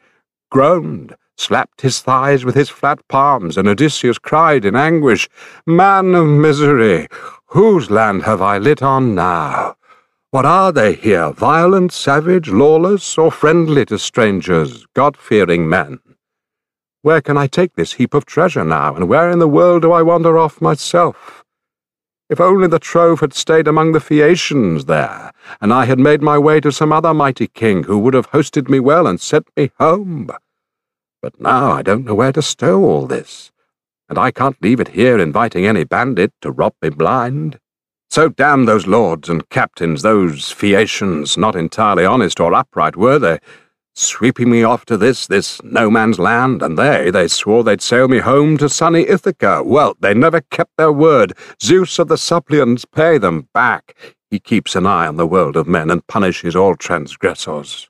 groaned, 0.49 1.17
slapped 1.37 1.81
his 1.81 1.99
thighs 1.99 2.45
with 2.45 2.55
his 2.55 2.69
flat 2.69 3.01
palms, 3.09 3.59
and 3.59 3.67
Odysseus 3.67 4.19
cried 4.19 4.65
in 4.65 4.77
anguish, 4.77 5.29
Man 5.67 6.15
of 6.15 6.29
misery, 6.29 7.09
whose 7.47 7.91
land 7.91 8.23
have 8.23 8.41
I 8.41 8.59
lit 8.59 8.81
on 8.81 9.17
now? 9.17 9.75
What 10.31 10.45
are 10.45 10.73
they 10.73 10.93
here, 10.93 11.33
violent, 11.33 11.91
savage, 11.91 12.51
lawless, 12.51 13.17
or 13.17 13.33
friendly 13.33 13.87
to 13.87 13.99
strangers, 13.99 14.85
God-fearing 14.93 15.67
men? 15.67 16.01
Where 17.01 17.23
can 17.23 17.39
I 17.39 17.47
take 17.47 17.77
this 17.77 17.95
heap 17.95 18.13
of 18.13 18.27
treasure 18.27 18.65
now, 18.65 18.95
and 18.95 19.09
where 19.09 19.31
in 19.31 19.39
the 19.39 19.49
world 19.49 19.81
do 19.83 19.93
I 19.93 20.03
wander 20.03 20.37
off 20.37 20.61
myself? 20.61 21.45
If 22.29 22.43
only 22.43 22.69
the 22.69 22.79
trove 22.79 23.21
had 23.21 23.33
stayed 23.33 23.67
among 23.67 23.93
the 23.93 24.01
Phaeacians 24.01 24.85
there, 24.85 25.33
and 25.63 25.73
I 25.73 25.87
had 25.87 25.99
made 25.99 26.21
my 26.21 26.37
way 26.37 26.61
to 26.61 26.73
some 26.73 26.93
other 26.93 27.15
mighty 27.15 27.47
king 27.47 27.85
who 27.85 27.99
would 28.01 28.13
have 28.13 28.33
hosted 28.33 28.69
me 28.69 28.81
well 28.81 29.07
and 29.07 29.19
sent 29.19 29.49
me 29.57 29.71
home. 29.81 30.29
But 31.23 31.41
now 31.41 31.71
I 31.71 31.81
don't 31.81 32.05
know 32.05 32.15
where 32.15 32.33
to 32.33 32.43
stow 32.43 32.85
all 32.85 33.07
this, 33.07 33.51
and 34.11 34.19
I 34.19 34.31
can't 34.31 34.63
leave 34.63 34.79
it 34.79 34.89
here 34.89 35.19
inviting 35.19 35.65
any 35.65 35.85
bandit 35.85 36.35
to 36.43 36.51
rob 36.51 36.75
me 36.83 36.91
blind. 36.91 37.59
So 38.19 38.29
damn 38.29 38.65
those 38.65 38.89
lords 38.89 39.29
and 39.29 39.49
captains, 39.49 40.03
those 40.03 40.51
Phaeacians, 40.51 41.37
not 41.39 41.55
entirely 41.55 42.05
honest 42.05 42.41
or 42.41 42.53
upright, 42.53 42.97
were 42.97 43.21
they? 43.21 43.39
Sweeping 43.95 44.51
me 44.51 44.65
off 44.65 44.85
to 44.87 44.97
this, 44.97 45.29
this 45.29 45.63
no 45.63 45.89
man's 45.89 46.19
land, 46.19 46.61
and 46.61 46.77
they, 46.77 47.13
they 47.13 47.29
swore 47.29 47.63
they'd 47.63 47.81
sail 47.81 48.09
me 48.09 48.19
home 48.19 48.59
to 48.59 48.69
sunny 48.69 49.03
Ithaca. 49.03 49.63
Well, 49.65 49.95
they 50.01 50.15
never 50.15 50.41
kept 50.41 50.77
their 50.77 50.91
word. 50.91 51.33
Zeus 51.63 51.97
of 52.01 52.09
the 52.09 52.19
suppliants, 52.19 52.85
pay 52.85 53.19
them 53.19 53.47
back. 53.55 53.95
He 54.33 54.41
keeps 54.41 54.75
an 54.75 54.85
eye 54.85 55.07
on 55.07 55.17
the 55.17 55.25
world 55.25 55.57
of 55.57 55.69
men 55.69 55.89
and 55.89 56.05
punishes 56.09 56.57
all 56.57 56.75
transgressors. 56.75 57.89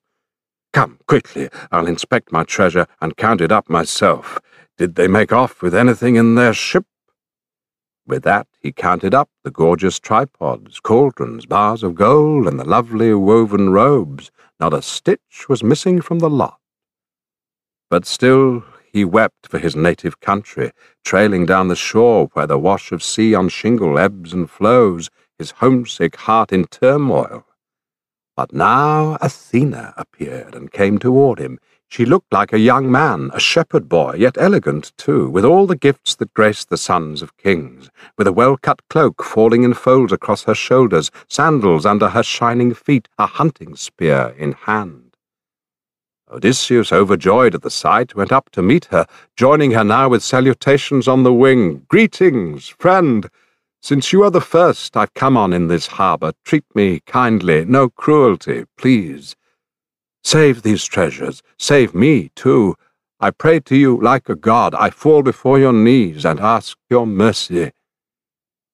Come, 0.74 0.98
quickly, 1.08 1.48
I'll 1.72 1.86
inspect 1.86 2.32
my 2.32 2.44
treasure 2.44 2.86
and 3.00 3.16
count 3.16 3.40
it 3.40 3.50
up 3.50 3.70
myself. 3.70 4.38
Did 4.76 4.96
they 4.96 5.08
make 5.08 5.32
off 5.32 5.62
with 5.62 5.74
anything 5.74 6.16
in 6.16 6.34
their 6.34 6.52
ship? 6.52 6.84
With 8.08 8.22
that 8.22 8.46
he 8.58 8.72
counted 8.72 9.14
up 9.14 9.28
the 9.44 9.50
gorgeous 9.50 10.00
tripods, 10.00 10.80
cauldrons, 10.80 11.44
bars 11.44 11.82
of 11.82 11.94
gold, 11.94 12.48
and 12.48 12.58
the 12.58 12.64
lovely 12.64 13.12
woven 13.12 13.68
robes. 13.68 14.30
Not 14.58 14.72
a 14.72 14.80
stitch 14.80 15.46
was 15.46 15.62
missing 15.62 16.00
from 16.00 16.20
the 16.20 16.30
lot. 16.30 16.58
But 17.90 18.06
still 18.06 18.64
he 18.90 19.04
wept 19.04 19.46
for 19.46 19.58
his 19.58 19.76
native 19.76 20.20
country, 20.20 20.72
trailing 21.04 21.44
down 21.44 21.68
the 21.68 21.76
shore 21.76 22.30
where 22.32 22.46
the 22.46 22.58
wash 22.58 22.92
of 22.92 23.02
sea 23.02 23.34
on 23.34 23.50
shingle 23.50 23.98
ebbs 23.98 24.32
and 24.32 24.48
flows, 24.50 25.10
his 25.38 25.50
homesick 25.50 26.16
heart 26.16 26.50
in 26.50 26.64
turmoil. 26.64 27.44
But 28.34 28.54
now 28.54 29.18
Athena 29.20 29.92
appeared 29.98 30.54
and 30.54 30.72
came 30.72 30.96
toward 30.96 31.38
him, 31.38 31.58
She 31.90 32.04
looked 32.04 32.32
like 32.32 32.52
a 32.52 32.58
young 32.58 32.90
man, 32.90 33.30
a 33.32 33.40
shepherd 33.40 33.88
boy, 33.88 34.16
yet 34.18 34.36
elegant 34.38 34.92
too, 34.98 35.30
with 35.30 35.44
all 35.44 35.66
the 35.66 35.74
gifts 35.74 36.14
that 36.16 36.34
grace 36.34 36.64
the 36.64 36.76
sons 36.76 37.22
of 37.22 37.36
kings, 37.38 37.88
with 38.18 38.26
a 38.26 38.32
well-cut 38.32 38.82
cloak 38.90 39.22
falling 39.24 39.62
in 39.62 39.72
folds 39.72 40.12
across 40.12 40.44
her 40.44 40.54
shoulders, 40.54 41.10
sandals 41.28 41.86
under 41.86 42.10
her 42.10 42.22
shining 42.22 42.74
feet, 42.74 43.08
a 43.18 43.26
hunting 43.26 43.74
spear 43.74 44.34
in 44.36 44.52
hand. 44.52 45.16
Odysseus, 46.30 46.92
overjoyed 46.92 47.54
at 47.54 47.62
the 47.62 47.70
sight, 47.70 48.14
went 48.14 48.32
up 48.32 48.50
to 48.50 48.60
meet 48.60 48.84
her, 48.86 49.06
joining 49.34 49.70
her 49.70 49.82
now 49.82 50.10
with 50.10 50.22
salutations 50.22 51.08
on 51.08 51.22
the 51.22 51.32
wing. 51.32 51.86
Greetings, 51.88 52.68
friend! 52.68 53.30
Since 53.80 54.12
you 54.12 54.22
are 54.24 54.30
the 54.30 54.42
first 54.42 54.94
I've 54.94 55.14
come 55.14 55.38
on 55.38 55.54
in 55.54 55.68
this 55.68 55.86
harbour, 55.86 56.32
treat 56.44 56.64
me 56.74 57.00
kindly, 57.06 57.64
no 57.64 57.88
cruelty, 57.88 58.66
please. 58.76 59.36
Save 60.28 60.60
these 60.60 60.84
treasures, 60.84 61.42
save 61.58 61.94
me, 61.94 62.30
too. 62.34 62.76
I 63.18 63.30
pray 63.30 63.60
to 63.60 63.74
you 63.74 63.98
like 63.98 64.28
a 64.28 64.34
god. 64.34 64.74
I 64.74 64.90
fall 64.90 65.22
before 65.22 65.58
your 65.58 65.72
knees 65.72 66.26
and 66.26 66.38
ask 66.38 66.76
your 66.90 67.06
mercy. 67.06 67.72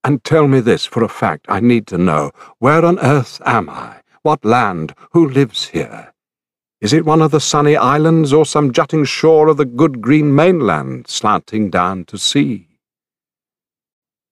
And 0.02 0.24
tell 0.24 0.48
me 0.48 0.58
this 0.58 0.84
for 0.84 1.04
a 1.04 1.08
fact 1.08 1.46
I 1.48 1.60
need 1.60 1.86
to 1.86 1.96
know. 1.96 2.32
Where 2.58 2.84
on 2.84 2.98
earth 2.98 3.40
am 3.46 3.70
I? 3.70 4.00
What 4.22 4.44
land? 4.44 4.96
Who 5.12 5.28
lives 5.28 5.68
here? 5.68 6.12
Is 6.80 6.92
it 6.92 7.04
one 7.04 7.22
of 7.22 7.30
the 7.30 7.38
sunny 7.38 7.76
islands 7.76 8.32
or 8.32 8.44
some 8.44 8.72
jutting 8.72 9.04
shore 9.04 9.46
of 9.46 9.56
the 9.56 9.64
good 9.64 10.00
green 10.00 10.34
mainland 10.34 11.06
slanting 11.06 11.70
down 11.70 12.04
to 12.06 12.18
sea? 12.18 12.66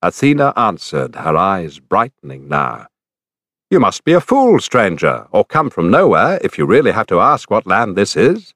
Athena 0.03 0.55
answered, 0.57 1.15
her 1.15 1.37
eyes 1.37 1.79
brightening 1.79 2.49
now. 2.49 2.89
You 3.73 3.81
must 3.81 4.05
be 4.05 4.13
a 4.13 4.21
fool, 4.21 4.61
stranger, 4.61 5.27
or 5.33 5.47
come 5.47 5.71
from 5.71 5.91
nowhere 5.91 6.39
if 6.45 6.59
you 6.59 6.67
really 6.67 6.91
have 6.91 7.07
to 7.07 7.21
ask 7.21 7.51
what 7.51 7.67
land 7.67 7.97
this 7.97 8.19
is. 8.19 8.53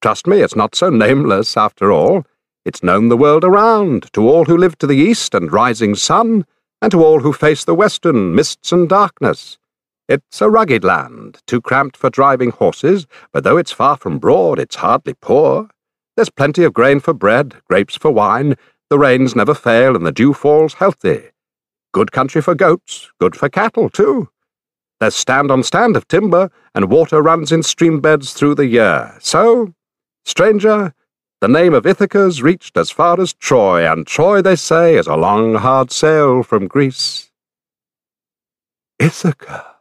Trust 0.00 0.26
me, 0.26 0.40
it's 0.40 0.56
not 0.56 0.74
so 0.74 0.88
nameless 0.88 1.58
after 1.58 1.92
all. 1.92 2.24
It's 2.64 2.82
known 2.82 3.10
the 3.10 3.18
world 3.18 3.44
around, 3.44 4.10
to 4.14 4.26
all 4.26 4.46
who 4.46 4.56
live 4.56 4.78
to 4.78 4.86
the 4.86 4.96
east 4.96 5.34
and 5.34 5.52
rising 5.52 5.94
sun, 5.94 6.46
and 6.80 6.90
to 6.90 7.04
all 7.04 7.20
who 7.20 7.34
face 7.34 7.64
the 7.64 7.74
western 7.74 8.34
mists 8.34 8.72
and 8.72 8.88
darkness. 8.88 9.58
It's 10.08 10.40
a 10.40 10.48
rugged 10.48 10.84
land, 10.84 11.42
too 11.46 11.60
cramped 11.60 11.98
for 11.98 12.08
driving 12.08 12.50
horses, 12.50 13.06
but 13.32 13.44
though 13.44 13.58
it's 13.58 13.72
far 13.72 13.98
from 13.98 14.18
broad, 14.18 14.58
it's 14.58 14.76
hardly 14.76 15.12
poor. 15.12 15.68
There's 16.16 16.30
plenty 16.30 16.64
of 16.64 16.72
grain 16.72 17.00
for 17.00 17.12
bread, 17.12 17.56
grapes 17.68 17.96
for 17.96 18.10
wine, 18.10 18.54
the 18.88 18.98
rains 18.98 19.36
never 19.36 19.52
fail, 19.52 19.94
and 19.94 20.06
the 20.06 20.12
dew 20.12 20.32
falls 20.32 20.72
healthy. 20.72 21.24
Good 21.92 22.10
country 22.10 22.40
for 22.40 22.54
goats, 22.54 23.10
good 23.20 23.36
for 23.36 23.50
cattle, 23.50 23.90
too. 23.90 24.30
There's 25.00 25.14
stand 25.14 25.50
on 25.50 25.62
stand 25.62 25.96
of 25.96 26.08
timber, 26.08 26.50
and 26.74 26.90
water 26.90 27.20
runs 27.20 27.52
in 27.52 27.62
stream 27.62 28.00
beds 28.00 28.32
through 28.32 28.54
the 28.54 28.66
year. 28.66 29.16
So, 29.20 29.74
stranger, 30.24 30.94
the 31.42 31.48
name 31.48 31.74
of 31.74 31.86
Ithaca's 31.86 32.42
reached 32.42 32.78
as 32.78 32.90
far 32.90 33.20
as 33.20 33.34
Troy, 33.34 33.90
and 33.90 34.06
Troy, 34.06 34.40
they 34.40 34.56
say, 34.56 34.96
is 34.96 35.06
a 35.06 35.16
long, 35.16 35.56
hard 35.56 35.92
sail 35.92 36.42
from 36.42 36.66
Greece. 36.66 37.30
Ithaca! 38.98 39.76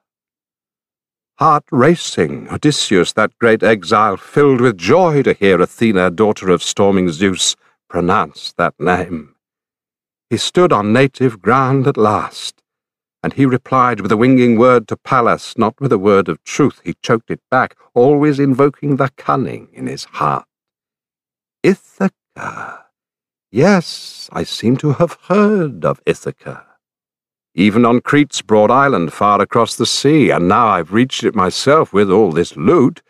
Heart 1.40 1.64
racing, 1.72 2.50
Odysseus, 2.50 3.14
that 3.14 3.38
great 3.40 3.64
exile, 3.64 4.18
filled 4.18 4.60
with 4.60 4.78
joy 4.78 5.24
to 5.24 5.34
hear 5.34 5.62
Athena, 5.62 6.12
daughter 6.12 6.50
of 6.50 6.62
storming 6.62 7.10
Zeus, 7.10 7.56
pronounce 7.90 8.54
that 8.58 8.74
name. 8.80 9.36
He 10.30 10.38
stood 10.38 10.74
on 10.74 10.92
native 10.92 11.42
ground 11.42 11.88
at 11.88 11.98
last, 11.98 12.62
and 13.26 13.34
he 13.34 13.44
replied 13.48 14.02
with 14.02 14.12
a 14.12 14.18
winging 14.18 14.56
word 14.56 14.88
to 14.88 14.96
Pallas, 14.96 15.58
not 15.58 15.74
with 15.82 15.92
a 15.92 15.98
word 15.98 16.30
of 16.30 16.44
truth. 16.44 16.80
He 16.84 16.94
choked 17.02 17.32
it 17.32 17.42
back, 17.50 17.76
always 17.96 18.40
invoking 18.40 18.98
the 18.98 19.10
cunning 19.18 19.68
in 19.74 19.88
his 19.88 20.04
heart. 20.04 20.46
Ithaca. 21.64 22.86
Yes, 23.52 24.30
I 24.32 24.44
seem 24.44 24.78
to 24.78 24.92
have 25.00 25.18
heard 25.24 25.84
of 25.84 26.04
Ithaca. 26.06 26.68
Even 27.56 27.84
on 27.84 28.00
Crete's 28.00 28.44
broad 28.44 28.70
island 28.70 29.12
far 29.12 29.42
across 29.42 29.76
the 29.76 29.88
sea, 29.88 30.30
and 30.30 30.48
now 30.48 30.68
I've 30.68 30.94
reached 30.94 31.24
it 31.24 31.34
myself 31.34 31.94
with 31.94 32.12
all 32.12 32.32
this 32.32 32.56
loot. 32.56 33.02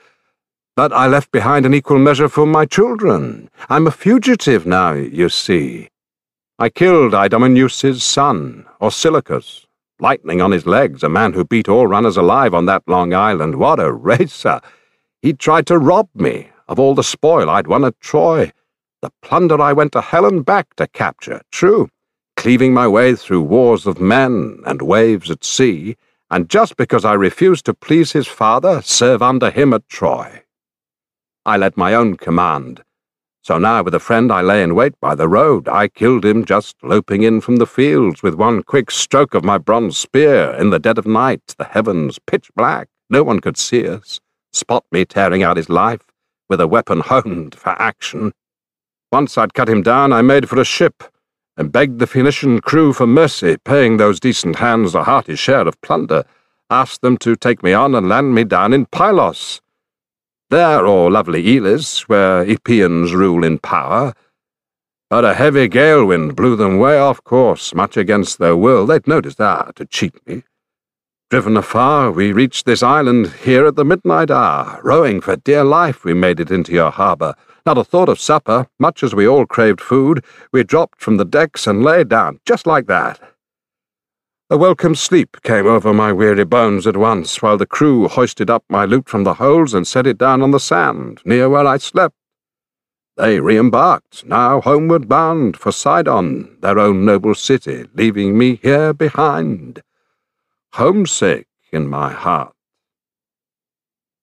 But 0.78 0.94
I 0.94 1.08
left 1.08 1.30
behind 1.34 1.66
an 1.66 1.74
equal 1.74 2.00
measure 2.00 2.30
for 2.30 2.46
my 2.46 2.66
children. 2.66 3.50
I'm 3.68 3.86
a 3.86 3.92
fugitive 3.92 4.66
now, 4.66 4.94
you 4.94 5.28
see. 5.28 5.90
I 6.58 6.70
killed 6.70 7.14
Idomeneus's 7.14 8.02
son, 8.02 8.66
Orsilochus, 8.80 9.65
lightning 10.00 10.42
on 10.42 10.52
his 10.52 10.66
legs, 10.66 11.04
a 11.04 11.10
man 11.10 11.34
who 11.34 11.44
beat 11.46 11.70
all 11.70 11.88
runners 11.88 12.18
alive 12.18 12.54
on 12.54 12.66
that 12.66 12.84
long 12.88 13.14
island. 13.14 13.56
What 13.56 13.80
a 13.80 13.92
racer! 13.92 14.62
He 15.22 15.34
tried 15.34 15.68
to 15.68 15.78
rob 15.78 16.10
me 16.14 16.50
of 16.68 16.80
all 16.80 16.96
the 16.96 17.04
spoil 17.04 17.50
I'd 17.50 17.68
won 17.68 17.84
at 17.84 18.00
Troy, 18.00 18.52
the 19.02 19.12
plunder 19.22 19.60
I 19.62 19.74
went 19.74 19.92
to 19.94 20.02
hell 20.02 20.26
and 20.26 20.46
back 20.46 20.76
to 20.76 20.88
capture, 20.88 21.42
true, 21.52 21.90
cleaving 22.36 22.74
my 22.74 22.88
way 22.88 23.16
through 23.16 23.42
wars 23.42 23.86
of 23.86 24.00
men 24.00 24.62
and 24.66 24.82
waves 24.82 25.30
at 25.30 25.44
sea, 25.44 25.96
and 26.30 26.50
just 26.50 26.76
because 26.76 27.06
I 27.06 27.14
refused 27.14 27.66
to 27.66 27.74
please 27.74 28.12
his 28.12 28.28
father, 28.28 28.82
serve 28.82 29.22
under 29.22 29.52
him 29.52 29.74
at 29.74 29.88
Troy. 29.90 30.44
I 31.46 31.58
led 31.58 31.78
my 31.78 31.94
own 31.94 32.18
command, 32.18 32.84
so 33.46 33.60
now 33.60 33.84
with 33.84 33.94
a 33.94 34.00
friend 34.00 34.32
I 34.32 34.42
lay 34.42 34.64
in 34.64 34.74
wait 34.74 35.00
by 35.00 35.14
the 35.14 35.28
road. 35.28 35.68
I 35.68 35.88
killed 35.88 36.26
him 36.26 36.46
just 36.46 36.76
loping 36.82 37.22
in 37.22 37.42
from 37.42 37.58
the 37.58 37.68
fields 37.68 38.24
with 38.24 38.34
one 38.34 38.64
quick 38.64 38.90
stroke 38.90 39.36
of 39.36 39.44
my 39.44 39.60
bronze 39.60 40.00
spear 40.00 40.50
in 40.60 40.72
the 40.72 40.80
dead 40.80 40.98
of 40.98 41.06
night, 41.06 41.54
the 41.60 41.66
heavens 41.66 42.18
pitch 42.26 42.50
black. 42.56 42.88
No 43.08 43.22
one 43.22 43.40
could 43.40 43.56
see 43.56 43.88
us, 43.88 44.20
spot 44.52 44.84
me 44.92 45.06
tearing 45.06 45.44
out 45.44 45.58
his 45.58 45.70
life, 45.70 46.02
with 46.50 46.60
a 46.60 46.66
weapon 46.66 47.00
honed 47.06 47.54
for 47.54 47.80
action. 47.80 48.34
Once 49.12 49.38
I'd 49.38 49.54
cut 49.54 49.70
him 49.70 49.84
down, 49.84 50.12
I 50.12 50.24
made 50.24 50.50
for 50.50 50.60
a 50.60 50.66
ship, 50.66 51.04
and 51.56 51.72
begged 51.72 52.00
the 52.00 52.08
Phoenician 52.08 52.62
crew 52.62 52.94
for 52.94 53.06
mercy, 53.06 53.58
paying 53.64 53.98
those 53.98 54.20
decent 54.20 54.56
hands 54.56 54.96
a 54.96 55.04
hearty 55.04 55.36
share 55.36 55.68
of 55.68 55.80
plunder, 55.82 56.24
asked 56.72 57.02
them 57.02 57.16
to 57.18 57.36
take 57.36 57.62
me 57.62 57.74
on 57.74 57.94
and 57.94 58.10
land 58.10 58.34
me 58.34 58.44
down 58.44 58.74
in 58.74 58.88
Pylos, 58.88 59.62
there, 60.50 60.86
or 60.86 61.12
lovely 61.12 61.58
Elis, 61.58 62.08
where 62.08 62.46
Epeans 62.46 63.14
rule 63.14 63.44
in 63.44 63.60
power. 63.60 64.14
But 65.10 65.26
a 65.26 65.34
heavy 65.34 65.68
gale 65.68 66.06
wind 66.06 66.36
blew 66.36 66.56
them 66.56 66.78
way 66.78 66.98
off 66.98 67.24
course, 67.24 67.74
much 67.74 67.96
against 67.98 68.40
their 68.40 68.56
will. 68.56 68.86
They'd 68.86 69.08
noticed 69.08 69.38
that, 69.38 69.76
to 69.76 69.86
cheat 69.86 70.16
me. 70.28 70.44
Driven 71.30 71.58
afar, 71.58 72.12
we 72.12 72.32
reached 72.32 72.66
this 72.66 72.84
island 72.84 73.28
here 73.44 73.66
at 73.66 73.76
the 73.76 73.86
midnight 73.86 74.30
hour. 74.30 74.80
Rowing 74.84 75.22
for 75.22 75.36
dear 75.36 75.64
life, 75.64 76.04
we 76.04 76.14
made 76.14 76.40
it 76.40 76.52
into 76.52 76.72
your 76.72 76.92
harbour. 76.92 77.36
Not 77.66 77.80
a 77.80 77.84
thought 77.84 78.10
of 78.10 78.20
supper, 78.20 78.68
much 78.80 79.04
as 79.04 79.16
we 79.16 79.28
all 79.28 79.48
craved 79.48 79.82
food. 79.82 80.24
We 80.52 80.64
dropped 80.64 81.02
from 81.02 81.18
the 81.18 81.26
decks 81.26 81.66
and 81.66 81.84
lay 81.84 82.04
down, 82.04 82.40
just 82.46 82.68
like 82.68 82.86
that. 82.88 83.20
A 84.48 84.58
welcome 84.58 84.94
sleep 84.94 85.38
came 85.42 85.66
over 85.66 85.92
my 85.92 86.14
weary 86.14 86.46
bones 86.46 86.86
at 86.86 86.96
once, 86.96 87.42
while 87.42 87.58
the 87.58 87.66
crew 87.66 88.08
hoisted 88.08 88.48
up 88.48 88.64
my 88.70 88.86
loot 88.86 89.10
from 89.10 89.24
the 89.24 89.34
holds 89.34 89.74
and 89.74 89.88
set 89.88 90.06
it 90.06 90.20
down 90.20 90.44
on 90.44 90.52
the 90.52 90.60
sand, 90.60 91.20
near 91.26 91.50
where 91.50 91.66
I 91.66 91.78
slept. 91.78 92.14
They 93.18 93.40
re-embarked, 93.40 94.24
now 94.24 94.62
homeward 94.62 95.10
bound 95.10 95.58
for 95.58 95.72
Sidon, 95.72 96.60
their 96.62 96.78
own 96.78 97.04
noble 97.04 97.34
city, 97.34 97.86
leaving 97.96 98.38
me 98.38 98.60
here 98.62 98.94
behind, 98.94 99.82
homesick 100.74 101.48
in 101.72 101.88
my 101.88 102.12
heart. 102.12 102.54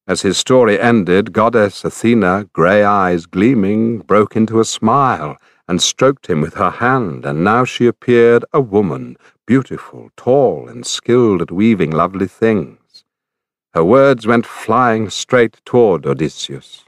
As 0.06 0.22
his 0.22 0.38
story 0.38 0.78
ended, 0.78 1.32
goddess 1.32 1.85
Athena, 1.85 2.48
grey 2.52 2.85
eyes 2.85 3.26
gleaming, 3.26 3.98
broke 3.98 4.37
into 4.37 4.61
a 4.61 4.64
smile 4.64 5.37
and 5.66 5.82
stroked 5.82 6.28
him 6.28 6.40
with 6.40 6.54
her 6.54 6.70
hand, 6.70 7.24
and 7.24 7.42
now 7.42 7.64
she 7.64 7.87
appeared 7.87 8.44
a 8.52 8.61
woman, 8.61 9.16
beautiful, 9.46 10.11
tall, 10.16 10.68
and 10.68 10.87
skilled 10.87 11.42
at 11.42 11.50
weaving 11.50 11.90
lovely 11.90 12.26
things. 12.26 13.05
Her 13.74 13.85
words 13.85 14.26
went 14.26 14.46
flying 14.46 15.11
straight 15.11 15.61
toward 15.64 16.07
Odysseus. 16.07 16.85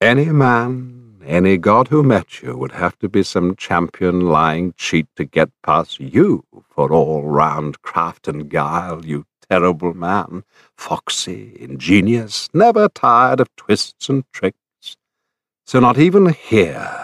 Any 0.00 0.26
man, 0.26 1.22
any 1.24 1.56
god 1.56 1.88
who 1.88 2.02
met 2.02 2.42
you 2.42 2.56
would 2.56 2.72
have 2.72 2.98
to 2.98 3.08
be 3.08 3.22
some 3.22 3.56
champion 3.56 4.20
lying 4.20 4.74
cheat 4.76 5.06
to 5.16 5.24
get 5.24 5.50
past 5.62 5.98
you 5.98 6.44
for 6.68 6.92
all-round 6.92 7.80
craft 7.82 8.28
and 8.28 8.50
guile, 8.50 9.04
you 9.04 9.24
terrible 9.50 9.94
man, 9.94 10.44
foxy, 10.76 11.56
ingenious, 11.58 12.48
never 12.52 12.88
tired 12.88 13.40
of 13.40 13.54
twists 13.56 14.08
and 14.08 14.24
tricks. 14.32 14.58
So 15.66 15.80
not 15.80 15.98
even 15.98 16.32
here 16.32 17.03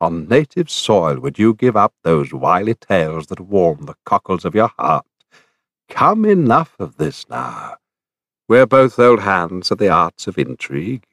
on 0.00 0.28
native 0.28 0.70
soil 0.70 1.18
would 1.20 1.38
you 1.38 1.54
give 1.54 1.76
up 1.76 1.94
those 2.02 2.32
wily 2.32 2.74
tales 2.74 3.26
that 3.26 3.40
warm 3.40 3.86
the 3.86 3.94
cockles 4.04 4.44
of 4.44 4.54
your 4.54 4.70
heart? 4.78 5.06
Come, 5.88 6.24
enough 6.24 6.74
of 6.78 6.96
this 6.96 7.28
now. 7.28 7.76
We're 8.48 8.66
both 8.66 8.98
old 8.98 9.20
hands 9.20 9.70
at 9.70 9.78
the 9.78 9.88
arts 9.88 10.26
of 10.26 10.38
intrigue. 10.38 11.04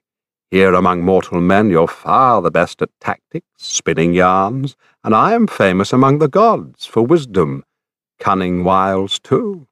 Here 0.50 0.73
among 0.73 1.04
mortal 1.04 1.41
men 1.41 1.69
you're 1.69 1.88
far 1.88 2.41
the 2.41 2.52
best 2.52 2.82
at 2.82 2.89
tactics, 3.02 3.47
spinning 3.58 4.13
yarns, 4.13 4.78
and 5.04 5.13
I 5.13 5.34
am 5.34 5.45
famous 5.47 5.91
among 5.91 6.19
the 6.19 6.30
gods 6.30 6.86
for 6.86 7.02
wisdom, 7.02 7.65
cunning 8.19 8.63
wiles 8.63 9.19
too. 9.19 9.67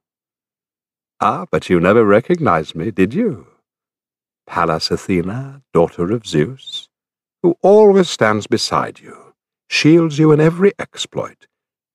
Ah, 1.20 1.46
but 1.50 1.70
you 1.70 1.80
never 1.80 2.04
recognized 2.04 2.74
me, 2.74 2.90
did 2.90 3.14
you? 3.14 3.46
Pallas 4.46 4.90
Athena, 4.90 5.62
daughter 5.72 6.12
of 6.12 6.26
Zeus, 6.26 6.88
who 7.46 7.56
always 7.62 8.10
stands 8.10 8.48
beside 8.48 8.98
you, 8.98 9.32
shields 9.68 10.18
you 10.18 10.32
in 10.32 10.40
every 10.40 10.72
exploit. 10.80 11.46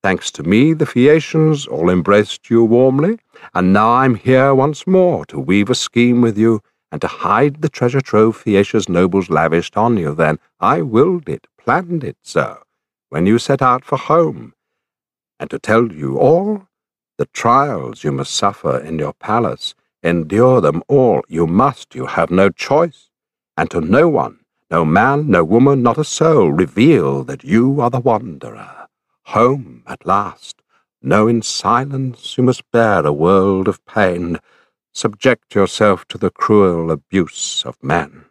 Thanks 0.02 0.32
to 0.32 0.44
me, 0.44 0.72
the 0.72 0.86
Phaeacians 0.86 1.68
all 1.68 1.90
embraced 1.90 2.50
you 2.50 2.64
warmly, 2.64 3.20
and 3.54 3.74
now 3.74 3.92
I'm 3.92 4.16
here 4.16 4.56
once 4.56 4.88
more 4.88 5.26
to 5.26 5.38
weave 5.38 5.70
a 5.70 5.76
scheme 5.76 6.22
with 6.22 6.38
you 6.38 6.62
and 6.90 7.02
to 7.02 7.08
hide 7.08 7.62
the 7.62 7.68
treasure 7.68 8.00
trove 8.00 8.38
Phaeacia's 8.38 8.88
nobles 8.88 9.30
lavished 9.30 9.76
on 9.76 9.98
you. 9.98 10.16
Then 10.16 10.40
I 10.62 10.84
willed 10.84 11.28
it, 11.28 11.48
planned 11.58 12.06
it 12.06 12.16
so, 12.22 12.64
when 13.10 13.26
you 13.26 13.38
set 13.38 13.62
out 13.62 13.84
for 13.84 13.98
home, 13.98 14.54
and 15.38 15.50
to 15.50 15.60
tell 15.60 15.92
you 15.92 16.18
all 16.18 16.70
the 17.18 17.26
trials 17.26 18.06
you 18.06 18.14
must 18.14 18.34
suffer 18.34 18.80
in 18.80 18.98
your 19.00 19.12
palace, 19.16 19.76
endure 20.02 20.62
them 20.62 20.82
all. 20.88 21.24
You 21.28 21.46
must, 21.46 21.94
you 21.94 22.06
have 22.06 22.32
no 22.32 22.52
choice. 22.52 23.10
And 23.58 23.70
to 23.72 23.82
no 23.82 24.08
one, 24.08 24.41
no 24.72 24.86
man, 24.86 25.30
no 25.30 25.44
woman, 25.44 25.84
not 25.84 25.98
a 25.98 26.04
soul, 26.06 26.50
reveal 26.50 27.26
that 27.26 27.44
you 27.44 27.82
are 27.82 27.90
the 27.90 28.00
wanderer. 28.00 28.88
Home 29.26 29.84
at 29.86 30.06
last. 30.06 30.62
Know 31.02 31.28
in 31.28 31.42
silence 31.42 32.38
you 32.38 32.44
must 32.44 32.64
bear 32.72 33.06
a 33.06 33.12
world 33.12 33.68
of 33.68 33.86
pain. 33.86 34.40
Subject 34.94 35.54
yourself 35.54 36.08
to 36.08 36.18
the 36.18 36.30
cruel 36.30 36.90
abuse 36.90 37.64
of 37.66 37.76
men. 37.84 38.26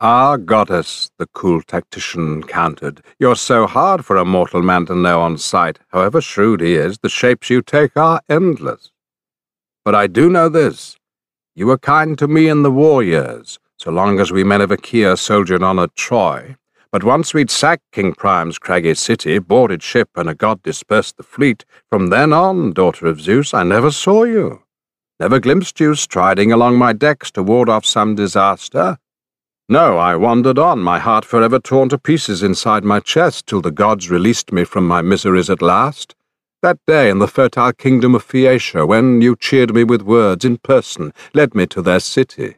Ah, 0.00 0.36
goddess, 0.36 1.10
the 1.18 1.26
cool 1.34 1.60
tactician 1.60 2.44
countered, 2.44 3.02
you're 3.18 3.36
so 3.36 3.66
hard 3.66 4.04
for 4.04 4.16
a 4.16 4.24
mortal 4.24 4.62
man 4.62 4.86
to 4.86 4.94
know 4.94 5.20
on 5.20 5.36
sight. 5.36 5.80
However 5.88 6.20
shrewd 6.20 6.60
he 6.60 6.76
is, 6.76 6.98
the 6.98 7.08
shapes 7.08 7.50
you 7.50 7.62
take 7.62 7.96
are 7.96 8.22
endless. 8.28 8.92
But 9.84 9.94
I 9.94 10.06
do 10.06 10.30
know 10.30 10.48
this. 10.48 10.96
You 11.54 11.66
were 11.66 11.78
kind 11.78 12.16
to 12.18 12.28
me 12.28 12.48
in 12.48 12.62
the 12.62 12.70
war 12.70 13.02
years, 13.02 13.58
so 13.78 13.92
long 13.92 14.18
as 14.18 14.32
we 14.32 14.42
men 14.42 14.60
of 14.60 14.70
Achaea 14.70 15.16
soldiered 15.16 15.62
on 15.62 15.78
at 15.78 15.94
Troy. 15.94 16.56
But 16.90 17.04
once 17.04 17.32
we'd 17.32 17.50
sacked 17.50 17.84
King 17.92 18.12
Priam's 18.12 18.58
craggy 18.58 18.94
city, 18.94 19.38
boarded 19.38 19.82
ship, 19.82 20.08
and 20.16 20.28
a 20.28 20.34
god 20.34 20.62
dispersed 20.64 21.16
the 21.16 21.22
fleet, 21.22 21.64
from 21.88 22.08
then 22.08 22.32
on, 22.32 22.72
daughter 22.72 23.06
of 23.06 23.20
Zeus, 23.20 23.54
I 23.54 23.62
never 23.62 23.92
saw 23.92 24.24
you. 24.24 24.62
Never 25.20 25.38
glimpsed 25.38 25.78
you 25.78 25.94
striding 25.94 26.50
along 26.50 26.76
my 26.76 26.92
decks 26.92 27.30
to 27.32 27.42
ward 27.42 27.68
off 27.68 27.84
some 27.84 28.16
disaster. 28.16 28.98
No, 29.68 29.98
I 29.98 30.16
wandered 30.16 30.58
on, 30.58 30.80
my 30.80 30.98
heart 30.98 31.24
forever 31.24 31.58
torn 31.58 31.88
to 31.90 31.98
pieces 31.98 32.42
inside 32.42 32.84
my 32.84 32.98
chest, 32.98 33.46
till 33.46 33.60
the 33.60 33.70
gods 33.70 34.10
released 34.10 34.50
me 34.50 34.64
from 34.64 34.88
my 34.88 35.02
miseries 35.02 35.50
at 35.50 35.62
last. 35.62 36.16
That 36.62 36.78
day 36.86 37.10
in 37.10 37.20
the 37.20 37.28
fertile 37.28 37.72
kingdom 37.72 38.16
of 38.16 38.26
Phaeacia, 38.26 38.88
when 38.88 39.20
you 39.20 39.36
cheered 39.36 39.72
me 39.72 39.84
with 39.84 40.02
words 40.02 40.44
in 40.44 40.56
person, 40.56 41.12
led 41.32 41.54
me 41.54 41.66
to 41.66 41.82
their 41.82 42.00
city. 42.00 42.56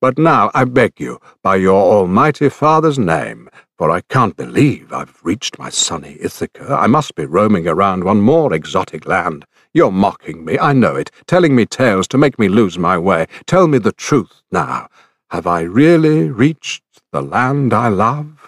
But 0.00 0.16
now 0.16 0.52
I 0.54 0.64
beg 0.64 1.00
you, 1.00 1.18
by 1.42 1.56
your 1.56 1.74
almighty 1.74 2.48
father's 2.50 3.00
name, 3.00 3.50
for 3.76 3.90
I 3.90 4.02
can't 4.02 4.36
believe 4.36 4.92
I've 4.92 5.18
reached 5.24 5.58
my 5.58 5.70
sunny 5.70 6.16
Ithaca, 6.20 6.72
I 6.72 6.86
must 6.86 7.16
be 7.16 7.26
roaming 7.26 7.66
around 7.66 8.04
one 8.04 8.20
more 8.20 8.54
exotic 8.54 9.06
land. 9.06 9.44
You're 9.74 9.90
mocking 9.90 10.44
me, 10.44 10.56
I 10.56 10.72
know 10.72 10.94
it, 10.94 11.10
telling 11.26 11.56
me 11.56 11.66
tales 11.66 12.06
to 12.08 12.18
make 12.18 12.38
me 12.38 12.48
lose 12.48 12.78
my 12.78 12.96
way. 12.96 13.26
Tell 13.46 13.66
me 13.66 13.78
the 13.78 13.90
truth 13.90 14.40
now. 14.52 14.88
Have 15.30 15.48
I 15.48 15.62
really 15.62 16.30
reached 16.30 16.84
the 17.10 17.20
land 17.20 17.74
I 17.74 17.88
love? 17.88 18.47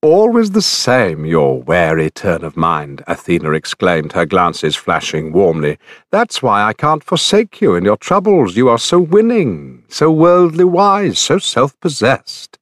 Always 0.00 0.52
the 0.52 0.62
same, 0.62 1.26
your 1.26 1.60
wary 1.60 2.08
turn 2.08 2.44
of 2.44 2.56
mind, 2.56 3.02
Athena 3.08 3.50
exclaimed, 3.50 4.12
her 4.12 4.24
glances 4.24 4.76
flashing 4.76 5.32
warmly. 5.32 5.76
That's 6.12 6.40
why 6.40 6.62
I 6.62 6.72
can't 6.72 7.02
forsake 7.02 7.60
you 7.60 7.74
in 7.74 7.84
your 7.84 7.96
troubles. 7.96 8.56
You 8.56 8.68
are 8.68 8.78
so 8.78 9.00
winning, 9.00 9.82
so 9.88 10.12
worldly 10.12 10.62
wise, 10.62 11.18
so 11.18 11.38
self-possessed. 11.38 12.58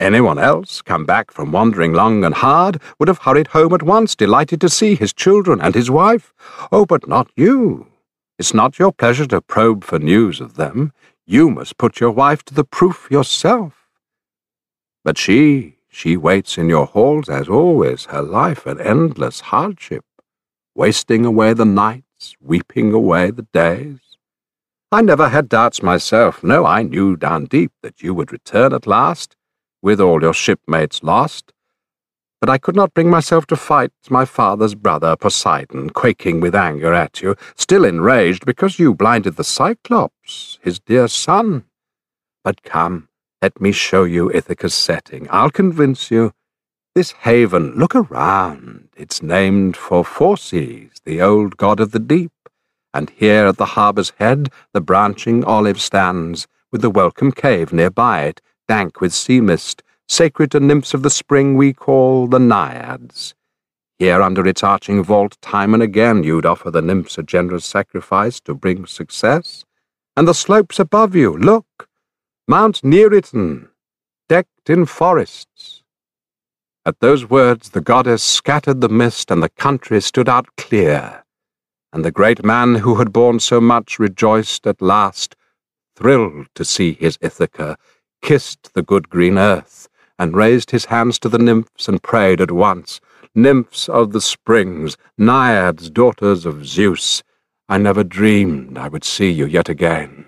Anyone 0.00 0.38
else, 0.38 0.80
come 0.80 1.04
back 1.04 1.30
from 1.30 1.52
wandering 1.52 1.92
long 1.92 2.24
and 2.24 2.34
hard, 2.34 2.80
would 2.98 3.08
have 3.08 3.18
hurried 3.18 3.48
home 3.48 3.74
at 3.74 3.82
once, 3.82 4.14
delighted 4.14 4.62
to 4.62 4.70
see 4.70 4.94
his 4.94 5.12
children 5.12 5.60
and 5.60 5.74
his 5.74 5.90
wife. 5.90 6.32
Oh, 6.72 6.86
but 6.86 7.06
not 7.06 7.30
you. 7.36 7.86
It's 8.38 8.54
not 8.54 8.78
your 8.78 8.92
pleasure 8.92 9.26
to 9.26 9.42
probe 9.42 9.84
for 9.84 9.98
news 9.98 10.40
of 10.40 10.54
them. 10.54 10.94
You 11.26 11.50
must 11.50 11.76
put 11.76 12.00
your 12.00 12.12
wife 12.12 12.44
to 12.44 12.54
the 12.54 12.64
proof 12.64 13.08
yourself. 13.10 13.88
But 15.04 15.18
she, 15.18 15.75
she 15.96 16.16
waits 16.16 16.58
in 16.58 16.68
your 16.68 16.86
halls 16.86 17.28
as 17.28 17.48
always, 17.48 18.04
her 18.06 18.22
life 18.22 18.66
an 18.66 18.80
endless 18.80 19.40
hardship, 19.40 20.04
wasting 20.74 21.24
away 21.24 21.54
the 21.54 21.64
nights, 21.64 22.34
weeping 22.40 22.92
away 22.92 23.30
the 23.30 23.46
days. 23.52 24.00
I 24.92 25.02
never 25.02 25.28
had 25.28 25.48
doubts 25.48 25.82
myself. 25.82 26.42
No, 26.42 26.66
I 26.66 26.82
knew 26.82 27.16
down 27.16 27.46
deep 27.46 27.72
that 27.82 28.02
you 28.02 28.12
would 28.14 28.32
return 28.32 28.72
at 28.72 28.86
last, 28.86 29.36
with 29.80 30.00
all 30.00 30.20
your 30.22 30.34
shipmates 30.34 31.02
lost 31.02 31.52
but 32.40 32.50
I 32.50 32.58
could 32.58 32.76
not 32.76 32.94
bring 32.94 33.10
myself 33.10 33.46
to 33.46 33.56
fight 33.56 33.92
my 34.10 34.24
father's 34.24 34.74
brother 34.74 35.16
Poseidon, 35.16 35.90
quaking 35.90 36.40
with 36.40 36.54
anger 36.54 36.92
at 36.92 37.22
you, 37.22 37.34
still 37.56 37.84
enraged 37.84 38.44
because 38.44 38.78
you 38.78 38.94
blinded 38.94 39.36
the 39.36 39.44
Cyclops, 39.44 40.58
his 40.62 40.78
dear 40.78 41.08
son. 41.08 41.64
But 42.44 42.62
come, 42.62 43.08
let 43.46 43.60
me 43.60 43.70
show 43.70 44.02
you 44.02 44.28
Ithaca's 44.28 44.74
setting. 44.74 45.28
I'll 45.30 45.50
convince 45.52 46.10
you. 46.10 46.32
This 46.96 47.12
haven, 47.12 47.76
look 47.76 47.94
around. 47.94 48.88
It's 48.96 49.22
named 49.22 49.76
for 49.76 50.02
Phorcys, 50.02 50.90
the 51.04 51.22
old 51.22 51.56
god 51.56 51.78
of 51.78 51.92
the 51.92 52.00
deep, 52.00 52.32
and 52.92 53.08
here 53.08 53.46
at 53.46 53.56
the 53.56 53.76
harbour's 53.76 54.12
head 54.18 54.48
the 54.72 54.80
branching 54.80 55.44
olive 55.44 55.80
stands, 55.80 56.48
with 56.72 56.80
the 56.80 56.90
welcome 56.90 57.30
cave 57.30 57.72
near 57.72 57.88
by 57.88 58.24
it, 58.24 58.40
dank 58.66 59.00
with 59.00 59.14
sea 59.14 59.40
mist, 59.40 59.80
sacred 60.08 60.50
to 60.50 60.58
nymphs 60.58 60.92
of 60.92 61.04
the 61.04 61.16
spring 61.22 61.56
we 61.56 61.72
call 61.72 62.26
the 62.26 62.40
Naiads. 62.40 63.36
Here 63.96 64.20
under 64.22 64.44
its 64.44 64.64
arching 64.64 65.04
vault, 65.04 65.40
time 65.40 65.72
and 65.72 65.84
again 65.84 66.24
you'd 66.24 66.46
offer 66.46 66.72
the 66.72 66.82
nymphs 66.82 67.16
a 67.16 67.22
generous 67.22 67.64
sacrifice 67.64 68.40
to 68.40 68.54
bring 68.56 68.86
success. 68.86 69.64
And 70.16 70.26
the 70.26 70.34
slopes 70.34 70.80
above 70.80 71.14
you, 71.14 71.36
look, 71.36 71.85
Mount 72.48 72.84
Neriton, 72.84 73.70
decked 74.28 74.70
in 74.70 74.86
forests. 74.86 75.82
At 76.84 77.00
those 77.00 77.28
words 77.28 77.70
the 77.70 77.80
goddess 77.80 78.22
scattered 78.22 78.80
the 78.80 78.88
mist, 78.88 79.32
and 79.32 79.42
the 79.42 79.48
country 79.48 80.00
stood 80.00 80.28
out 80.28 80.54
clear. 80.56 81.24
And 81.92 82.04
the 82.04 82.12
great 82.12 82.44
man 82.44 82.76
who 82.76 82.96
had 82.96 83.12
borne 83.12 83.40
so 83.40 83.60
much 83.60 83.98
rejoiced 83.98 84.64
at 84.66 84.80
last, 84.80 85.34
thrilled 85.96 86.46
to 86.54 86.64
see 86.64 86.92
his 86.92 87.18
Ithaca, 87.20 87.78
kissed 88.22 88.74
the 88.74 88.82
good 88.82 89.08
green 89.08 89.38
earth, 89.38 89.88
and 90.16 90.36
raised 90.36 90.70
his 90.70 90.84
hands 90.84 91.18
to 91.18 91.28
the 91.28 91.38
nymphs 91.38 91.88
and 91.88 92.00
prayed 92.00 92.40
at 92.40 92.52
once, 92.52 93.00
Nymphs 93.34 93.88
of 93.88 94.12
the 94.12 94.20
springs, 94.20 94.96
naiads, 95.18 95.90
daughters 95.90 96.46
of 96.46 96.64
Zeus, 96.64 97.22
I 97.68 97.76
never 97.76 98.04
dreamed 98.04 98.78
I 98.78 98.86
would 98.86 99.04
see 99.04 99.30
you 99.30 99.44
yet 99.46 99.68
again. 99.68 100.25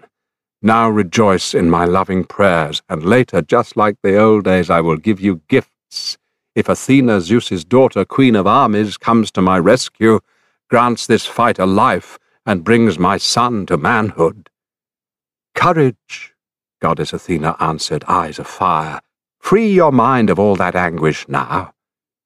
Now 0.61 0.91
rejoice 0.91 1.55
in 1.55 1.71
my 1.71 1.85
loving 1.85 2.25
prayers, 2.25 2.83
and 2.89 3.05
later, 3.05 3.43
just 3.43 3.77
like 3.77 3.97
the 4.03 4.19
old 4.19 4.45
days, 4.45 4.71
I 4.71 4.81
will 4.81 4.97
give 4.97 5.21
you 5.21 5.41
gifts. 5.49 6.19
If 6.57 6.69
Athena, 6.69 7.21
Zeus's 7.21 7.65
daughter, 7.65 8.05
queen 8.05 8.35
of 8.35 8.49
armies, 8.49 8.97
comes 8.97 9.31
to 9.33 9.43
my 9.43 9.59
rescue, 9.59 10.19
grants 10.69 11.07
this 11.07 11.27
fight 11.27 11.61
a 11.61 11.67
life, 11.67 12.19
and 12.45 12.65
brings 12.65 12.99
my 12.99 13.19
son 13.19 13.67
to 13.67 13.77
manhood. 13.77 14.51
Courage, 15.55 16.35
Goddess 16.81 17.13
Athena 17.13 17.55
answered, 17.61 18.03
eyes 18.09 18.41
afire. 18.41 19.01
Free 19.39 19.73
your 19.73 19.93
mind 19.93 20.29
of 20.29 20.41
all 20.41 20.57
that 20.57 20.75
anguish 20.75 21.29
now. 21.29 21.73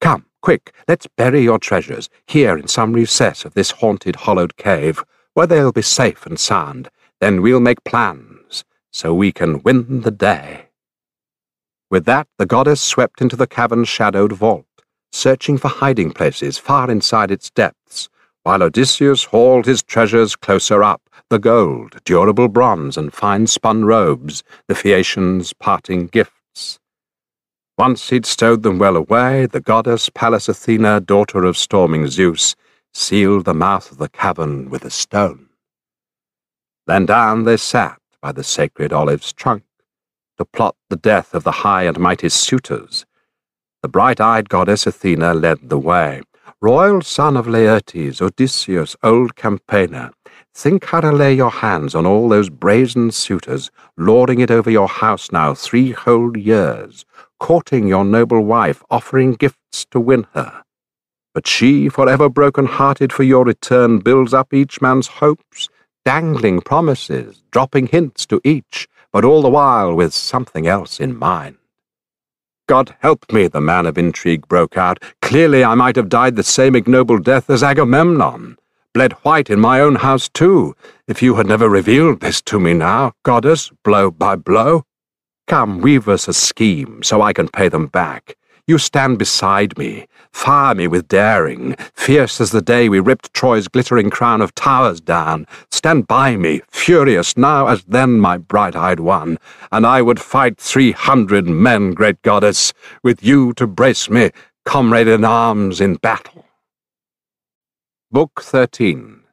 Come, 0.01 0.25
quick, 0.41 0.73
let's 0.87 1.05
bury 1.05 1.43
your 1.43 1.59
treasures 1.59 2.09
here 2.25 2.57
in 2.57 2.67
some 2.67 2.93
recess 2.93 3.45
of 3.45 3.53
this 3.53 3.71
haunted, 3.71 4.15
hollowed 4.15 4.57
cave, 4.57 5.03
where 5.35 5.47
they'll 5.47 5.71
be 5.71 5.83
safe 5.83 6.25
and 6.25 6.39
sound. 6.39 6.89
Then 7.23 7.41
we'll 7.41 7.61
make 7.61 7.85
plans, 7.85 8.65
so 8.91 9.13
we 9.13 9.31
can 9.31 9.63
win 9.63 10.01
the 10.01 10.11
day. 10.11 10.67
With 11.89 12.03
that, 12.03 12.27
the 12.37 12.45
goddess 12.45 12.81
swept 12.81 13.21
into 13.21 13.37
the 13.37 13.47
cavern's 13.47 13.87
shadowed 13.87 14.33
vault, 14.33 14.65
searching 15.13 15.57
for 15.57 15.69
hiding 15.69 16.11
places 16.11 16.57
far 16.57 16.91
inside 16.91 17.31
its 17.31 17.49
depths, 17.49 18.09
while 18.43 18.61
Odysseus 18.61 19.23
hauled 19.23 19.65
his 19.65 19.81
treasures 19.81 20.35
closer 20.35 20.83
up, 20.83 21.01
the 21.29 21.39
gold, 21.39 21.95
durable 22.03 22.49
bronze, 22.49 22.97
and 22.97 23.13
fine-spun 23.13 23.85
robes, 23.85 24.43
the 24.67 24.75
Phaeacians' 24.75 25.53
parting 25.53 26.07
gifts. 26.07 26.77
Once 27.77 28.09
he'd 28.09 28.25
stowed 28.25 28.63
them 28.63 28.79
well 28.79 28.97
away, 28.97 29.45
the 29.45 29.61
goddess 29.61 30.09
Pallas 30.09 30.49
Athena, 30.49 30.99
daughter 30.99 31.45
of 31.45 31.57
storming 31.57 32.07
Zeus, 32.07 32.57
sealed 32.93 33.45
the 33.45 33.53
mouth 33.53 33.93
of 33.93 33.97
the 33.97 34.09
cavern 34.09 34.69
with 34.69 34.83
a 34.83 34.89
stone. 34.89 35.47
Then 36.87 37.05
down 37.05 37.43
they 37.43 37.57
sat 37.57 37.99
by 38.21 38.31
the 38.31 38.43
sacred 38.43 38.91
olive's 38.91 39.33
trunk 39.33 39.63
to 40.37 40.45
plot 40.45 40.75
the 40.89 40.95
death 40.95 41.33
of 41.33 41.43
the 41.43 41.51
high 41.51 41.83
and 41.83 41.99
mighty 41.99 42.29
suitors. 42.29 43.05
The 43.81 43.89
bright-eyed 43.89 44.49
goddess 44.49 44.87
Athena 44.87 45.33
led 45.33 45.69
the 45.69 45.77
way. 45.77 46.21
Royal 46.61 47.01
son 47.01 47.35
of 47.35 47.45
Laertes, 47.45 48.21
Odysseus, 48.21 48.95
old 49.03 49.35
campaigner, 49.35 50.11
Think 50.55 50.85
how 50.85 51.01
to 51.01 51.11
lay 51.11 51.33
your 51.33 51.49
hands 51.49 51.95
on 51.95 52.05
all 52.05 52.29
those 52.29 52.49
brazen 52.49 53.11
suitors, 53.11 53.71
lording 53.97 54.39
it 54.39 54.51
over 54.51 54.69
your 54.69 54.87
house 54.87 55.31
now 55.31 55.55
three 55.55 55.91
whole 55.91 56.37
years, 56.37 57.05
courting 57.39 57.87
your 57.87 58.05
noble 58.05 58.41
wife, 58.41 58.83
offering 58.91 59.33
gifts 59.33 59.85
to 59.91 59.99
win 59.99 60.27
her. 60.33 60.63
But 61.33 61.47
she, 61.47 61.89
forever 61.89 62.29
broken-hearted 62.29 63.11
for 63.11 63.23
your 63.23 63.43
return, 63.43 63.99
builds 63.99 64.33
up 64.33 64.53
each 64.53 64.79
man's 64.79 65.07
hopes, 65.07 65.69
dangling 66.05 66.61
promises, 66.61 67.43
dropping 67.51 67.87
hints 67.87 68.25
to 68.27 68.41
each, 68.43 68.87
but 69.11 69.25
all 69.25 69.41
the 69.41 69.49
while 69.49 69.93
with 69.93 70.13
something 70.13 70.67
else 70.67 70.99
in 70.99 71.17
mind. 71.17 71.57
God 72.67 72.95
help 72.99 73.31
me, 73.31 73.47
the 73.47 73.61
man 73.61 73.85
of 73.85 73.97
intrigue 73.97 74.47
broke 74.47 74.77
out. 74.77 75.01
Clearly 75.21 75.63
I 75.63 75.75
might 75.75 75.95
have 75.95 76.09
died 76.09 76.35
the 76.35 76.43
same 76.43 76.75
ignoble 76.75 77.17
death 77.19 77.49
as 77.49 77.63
Agamemnon 77.63 78.57
bled 78.93 79.13
white 79.23 79.49
in 79.49 79.59
my 79.59 79.79
own 79.79 79.95
house 79.95 80.29
too, 80.29 80.75
if 81.07 81.21
you 81.21 81.35
had 81.35 81.47
never 81.47 81.67
revealed 81.67 82.19
this 82.19 82.41
to 82.43 82.59
me 82.59 82.73
now, 82.73 83.11
goddess, 83.23 83.71
blow 83.83 84.11
by 84.11 84.35
blow. 84.35 84.83
Come, 85.47 85.81
weave 85.81 86.07
us 86.07 86.27
a 86.27 86.33
scheme, 86.33 87.01
so 87.03 87.21
I 87.21 87.33
can 87.33 87.49
pay 87.49 87.67
them 87.69 87.87
back. 87.87 88.37
You 88.65 88.77
stand 88.77 89.19
beside 89.19 89.77
me, 89.77 90.07
fire 90.31 90.73
me 90.73 90.87
with 90.87 91.09
daring, 91.09 91.75
fierce 91.95 92.39
as 92.39 92.51
the 92.51 92.61
day 92.61 92.87
we 92.87 93.01
ripped 93.01 93.33
Troy's 93.33 93.67
glittering 93.67 94.09
crown 94.09 94.39
of 94.39 94.55
towers 94.55 95.01
down. 95.01 95.47
Stand 95.69 96.07
by 96.07 96.37
me, 96.37 96.61
furious 96.71 97.35
now 97.35 97.67
as 97.67 97.83
then, 97.83 98.21
my 98.21 98.37
bright-eyed 98.37 99.01
one, 99.01 99.37
and 99.73 99.85
I 99.85 100.01
would 100.01 100.21
fight 100.21 100.57
three 100.57 100.93
hundred 100.93 101.45
men, 101.45 101.91
great 101.91 102.21
goddess, 102.21 102.71
with 103.03 103.21
you 103.21 103.51
to 103.55 103.67
brace 103.67 104.09
me, 104.09 104.31
comrade 104.63 105.09
in 105.09 105.25
arms 105.25 105.81
in 105.81 105.95
battle. 105.95 106.45
Book 108.11 108.41
13 108.41 109.23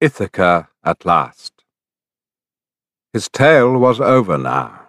Ithaca 0.00 0.70
at 0.82 1.04
Last 1.04 1.52
His 3.12 3.28
tale 3.28 3.78
was 3.78 4.00
over 4.00 4.36
now. 4.36 4.88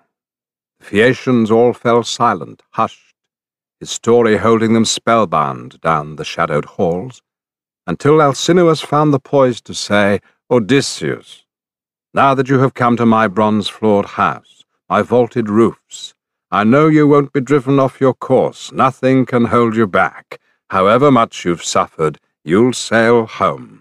The 0.80 0.86
Phaeacians 0.86 1.52
all 1.52 1.74
fell 1.74 2.02
silent, 2.02 2.64
hushed, 2.72 3.11
his 3.82 3.90
story 3.90 4.38
holding 4.38 4.74
them 4.74 4.86
spellbound 4.86 5.82
down 5.82 6.16
the 6.16 6.24
shadowed 6.24 6.66
halls, 6.66 7.24
until 7.88 8.22
Alcinous 8.22 8.80
found 8.80 9.12
the 9.12 9.20
poise 9.20 9.60
to 9.60 9.74
say, 9.74 10.20
Odysseus, 10.52 11.46
now 12.14 12.36
that 12.36 12.48
you 12.48 12.60
have 12.60 12.76
come 12.76 12.96
to 12.96 13.08
my 13.08 13.28
bronze-floored 13.28 14.06
house, 14.06 14.64
my 14.88 15.02
vaulted 15.02 15.50
roofs, 15.50 16.14
I 16.52 16.64
know 16.64 16.90
you 16.90 17.08
won't 17.08 17.34
be 17.34 17.42
driven 17.42 17.80
off 17.80 18.00
your 18.00 18.14
course, 18.14 18.72
nothing 18.72 19.26
can 19.26 19.46
hold 19.46 19.76
you 19.76 19.88
back, 19.88 20.40
however 20.70 21.10
much 21.10 21.44
you've 21.44 21.64
suffered, 21.64 22.20
you'll 22.44 22.74
sail 22.74 23.26
home. 23.26 23.81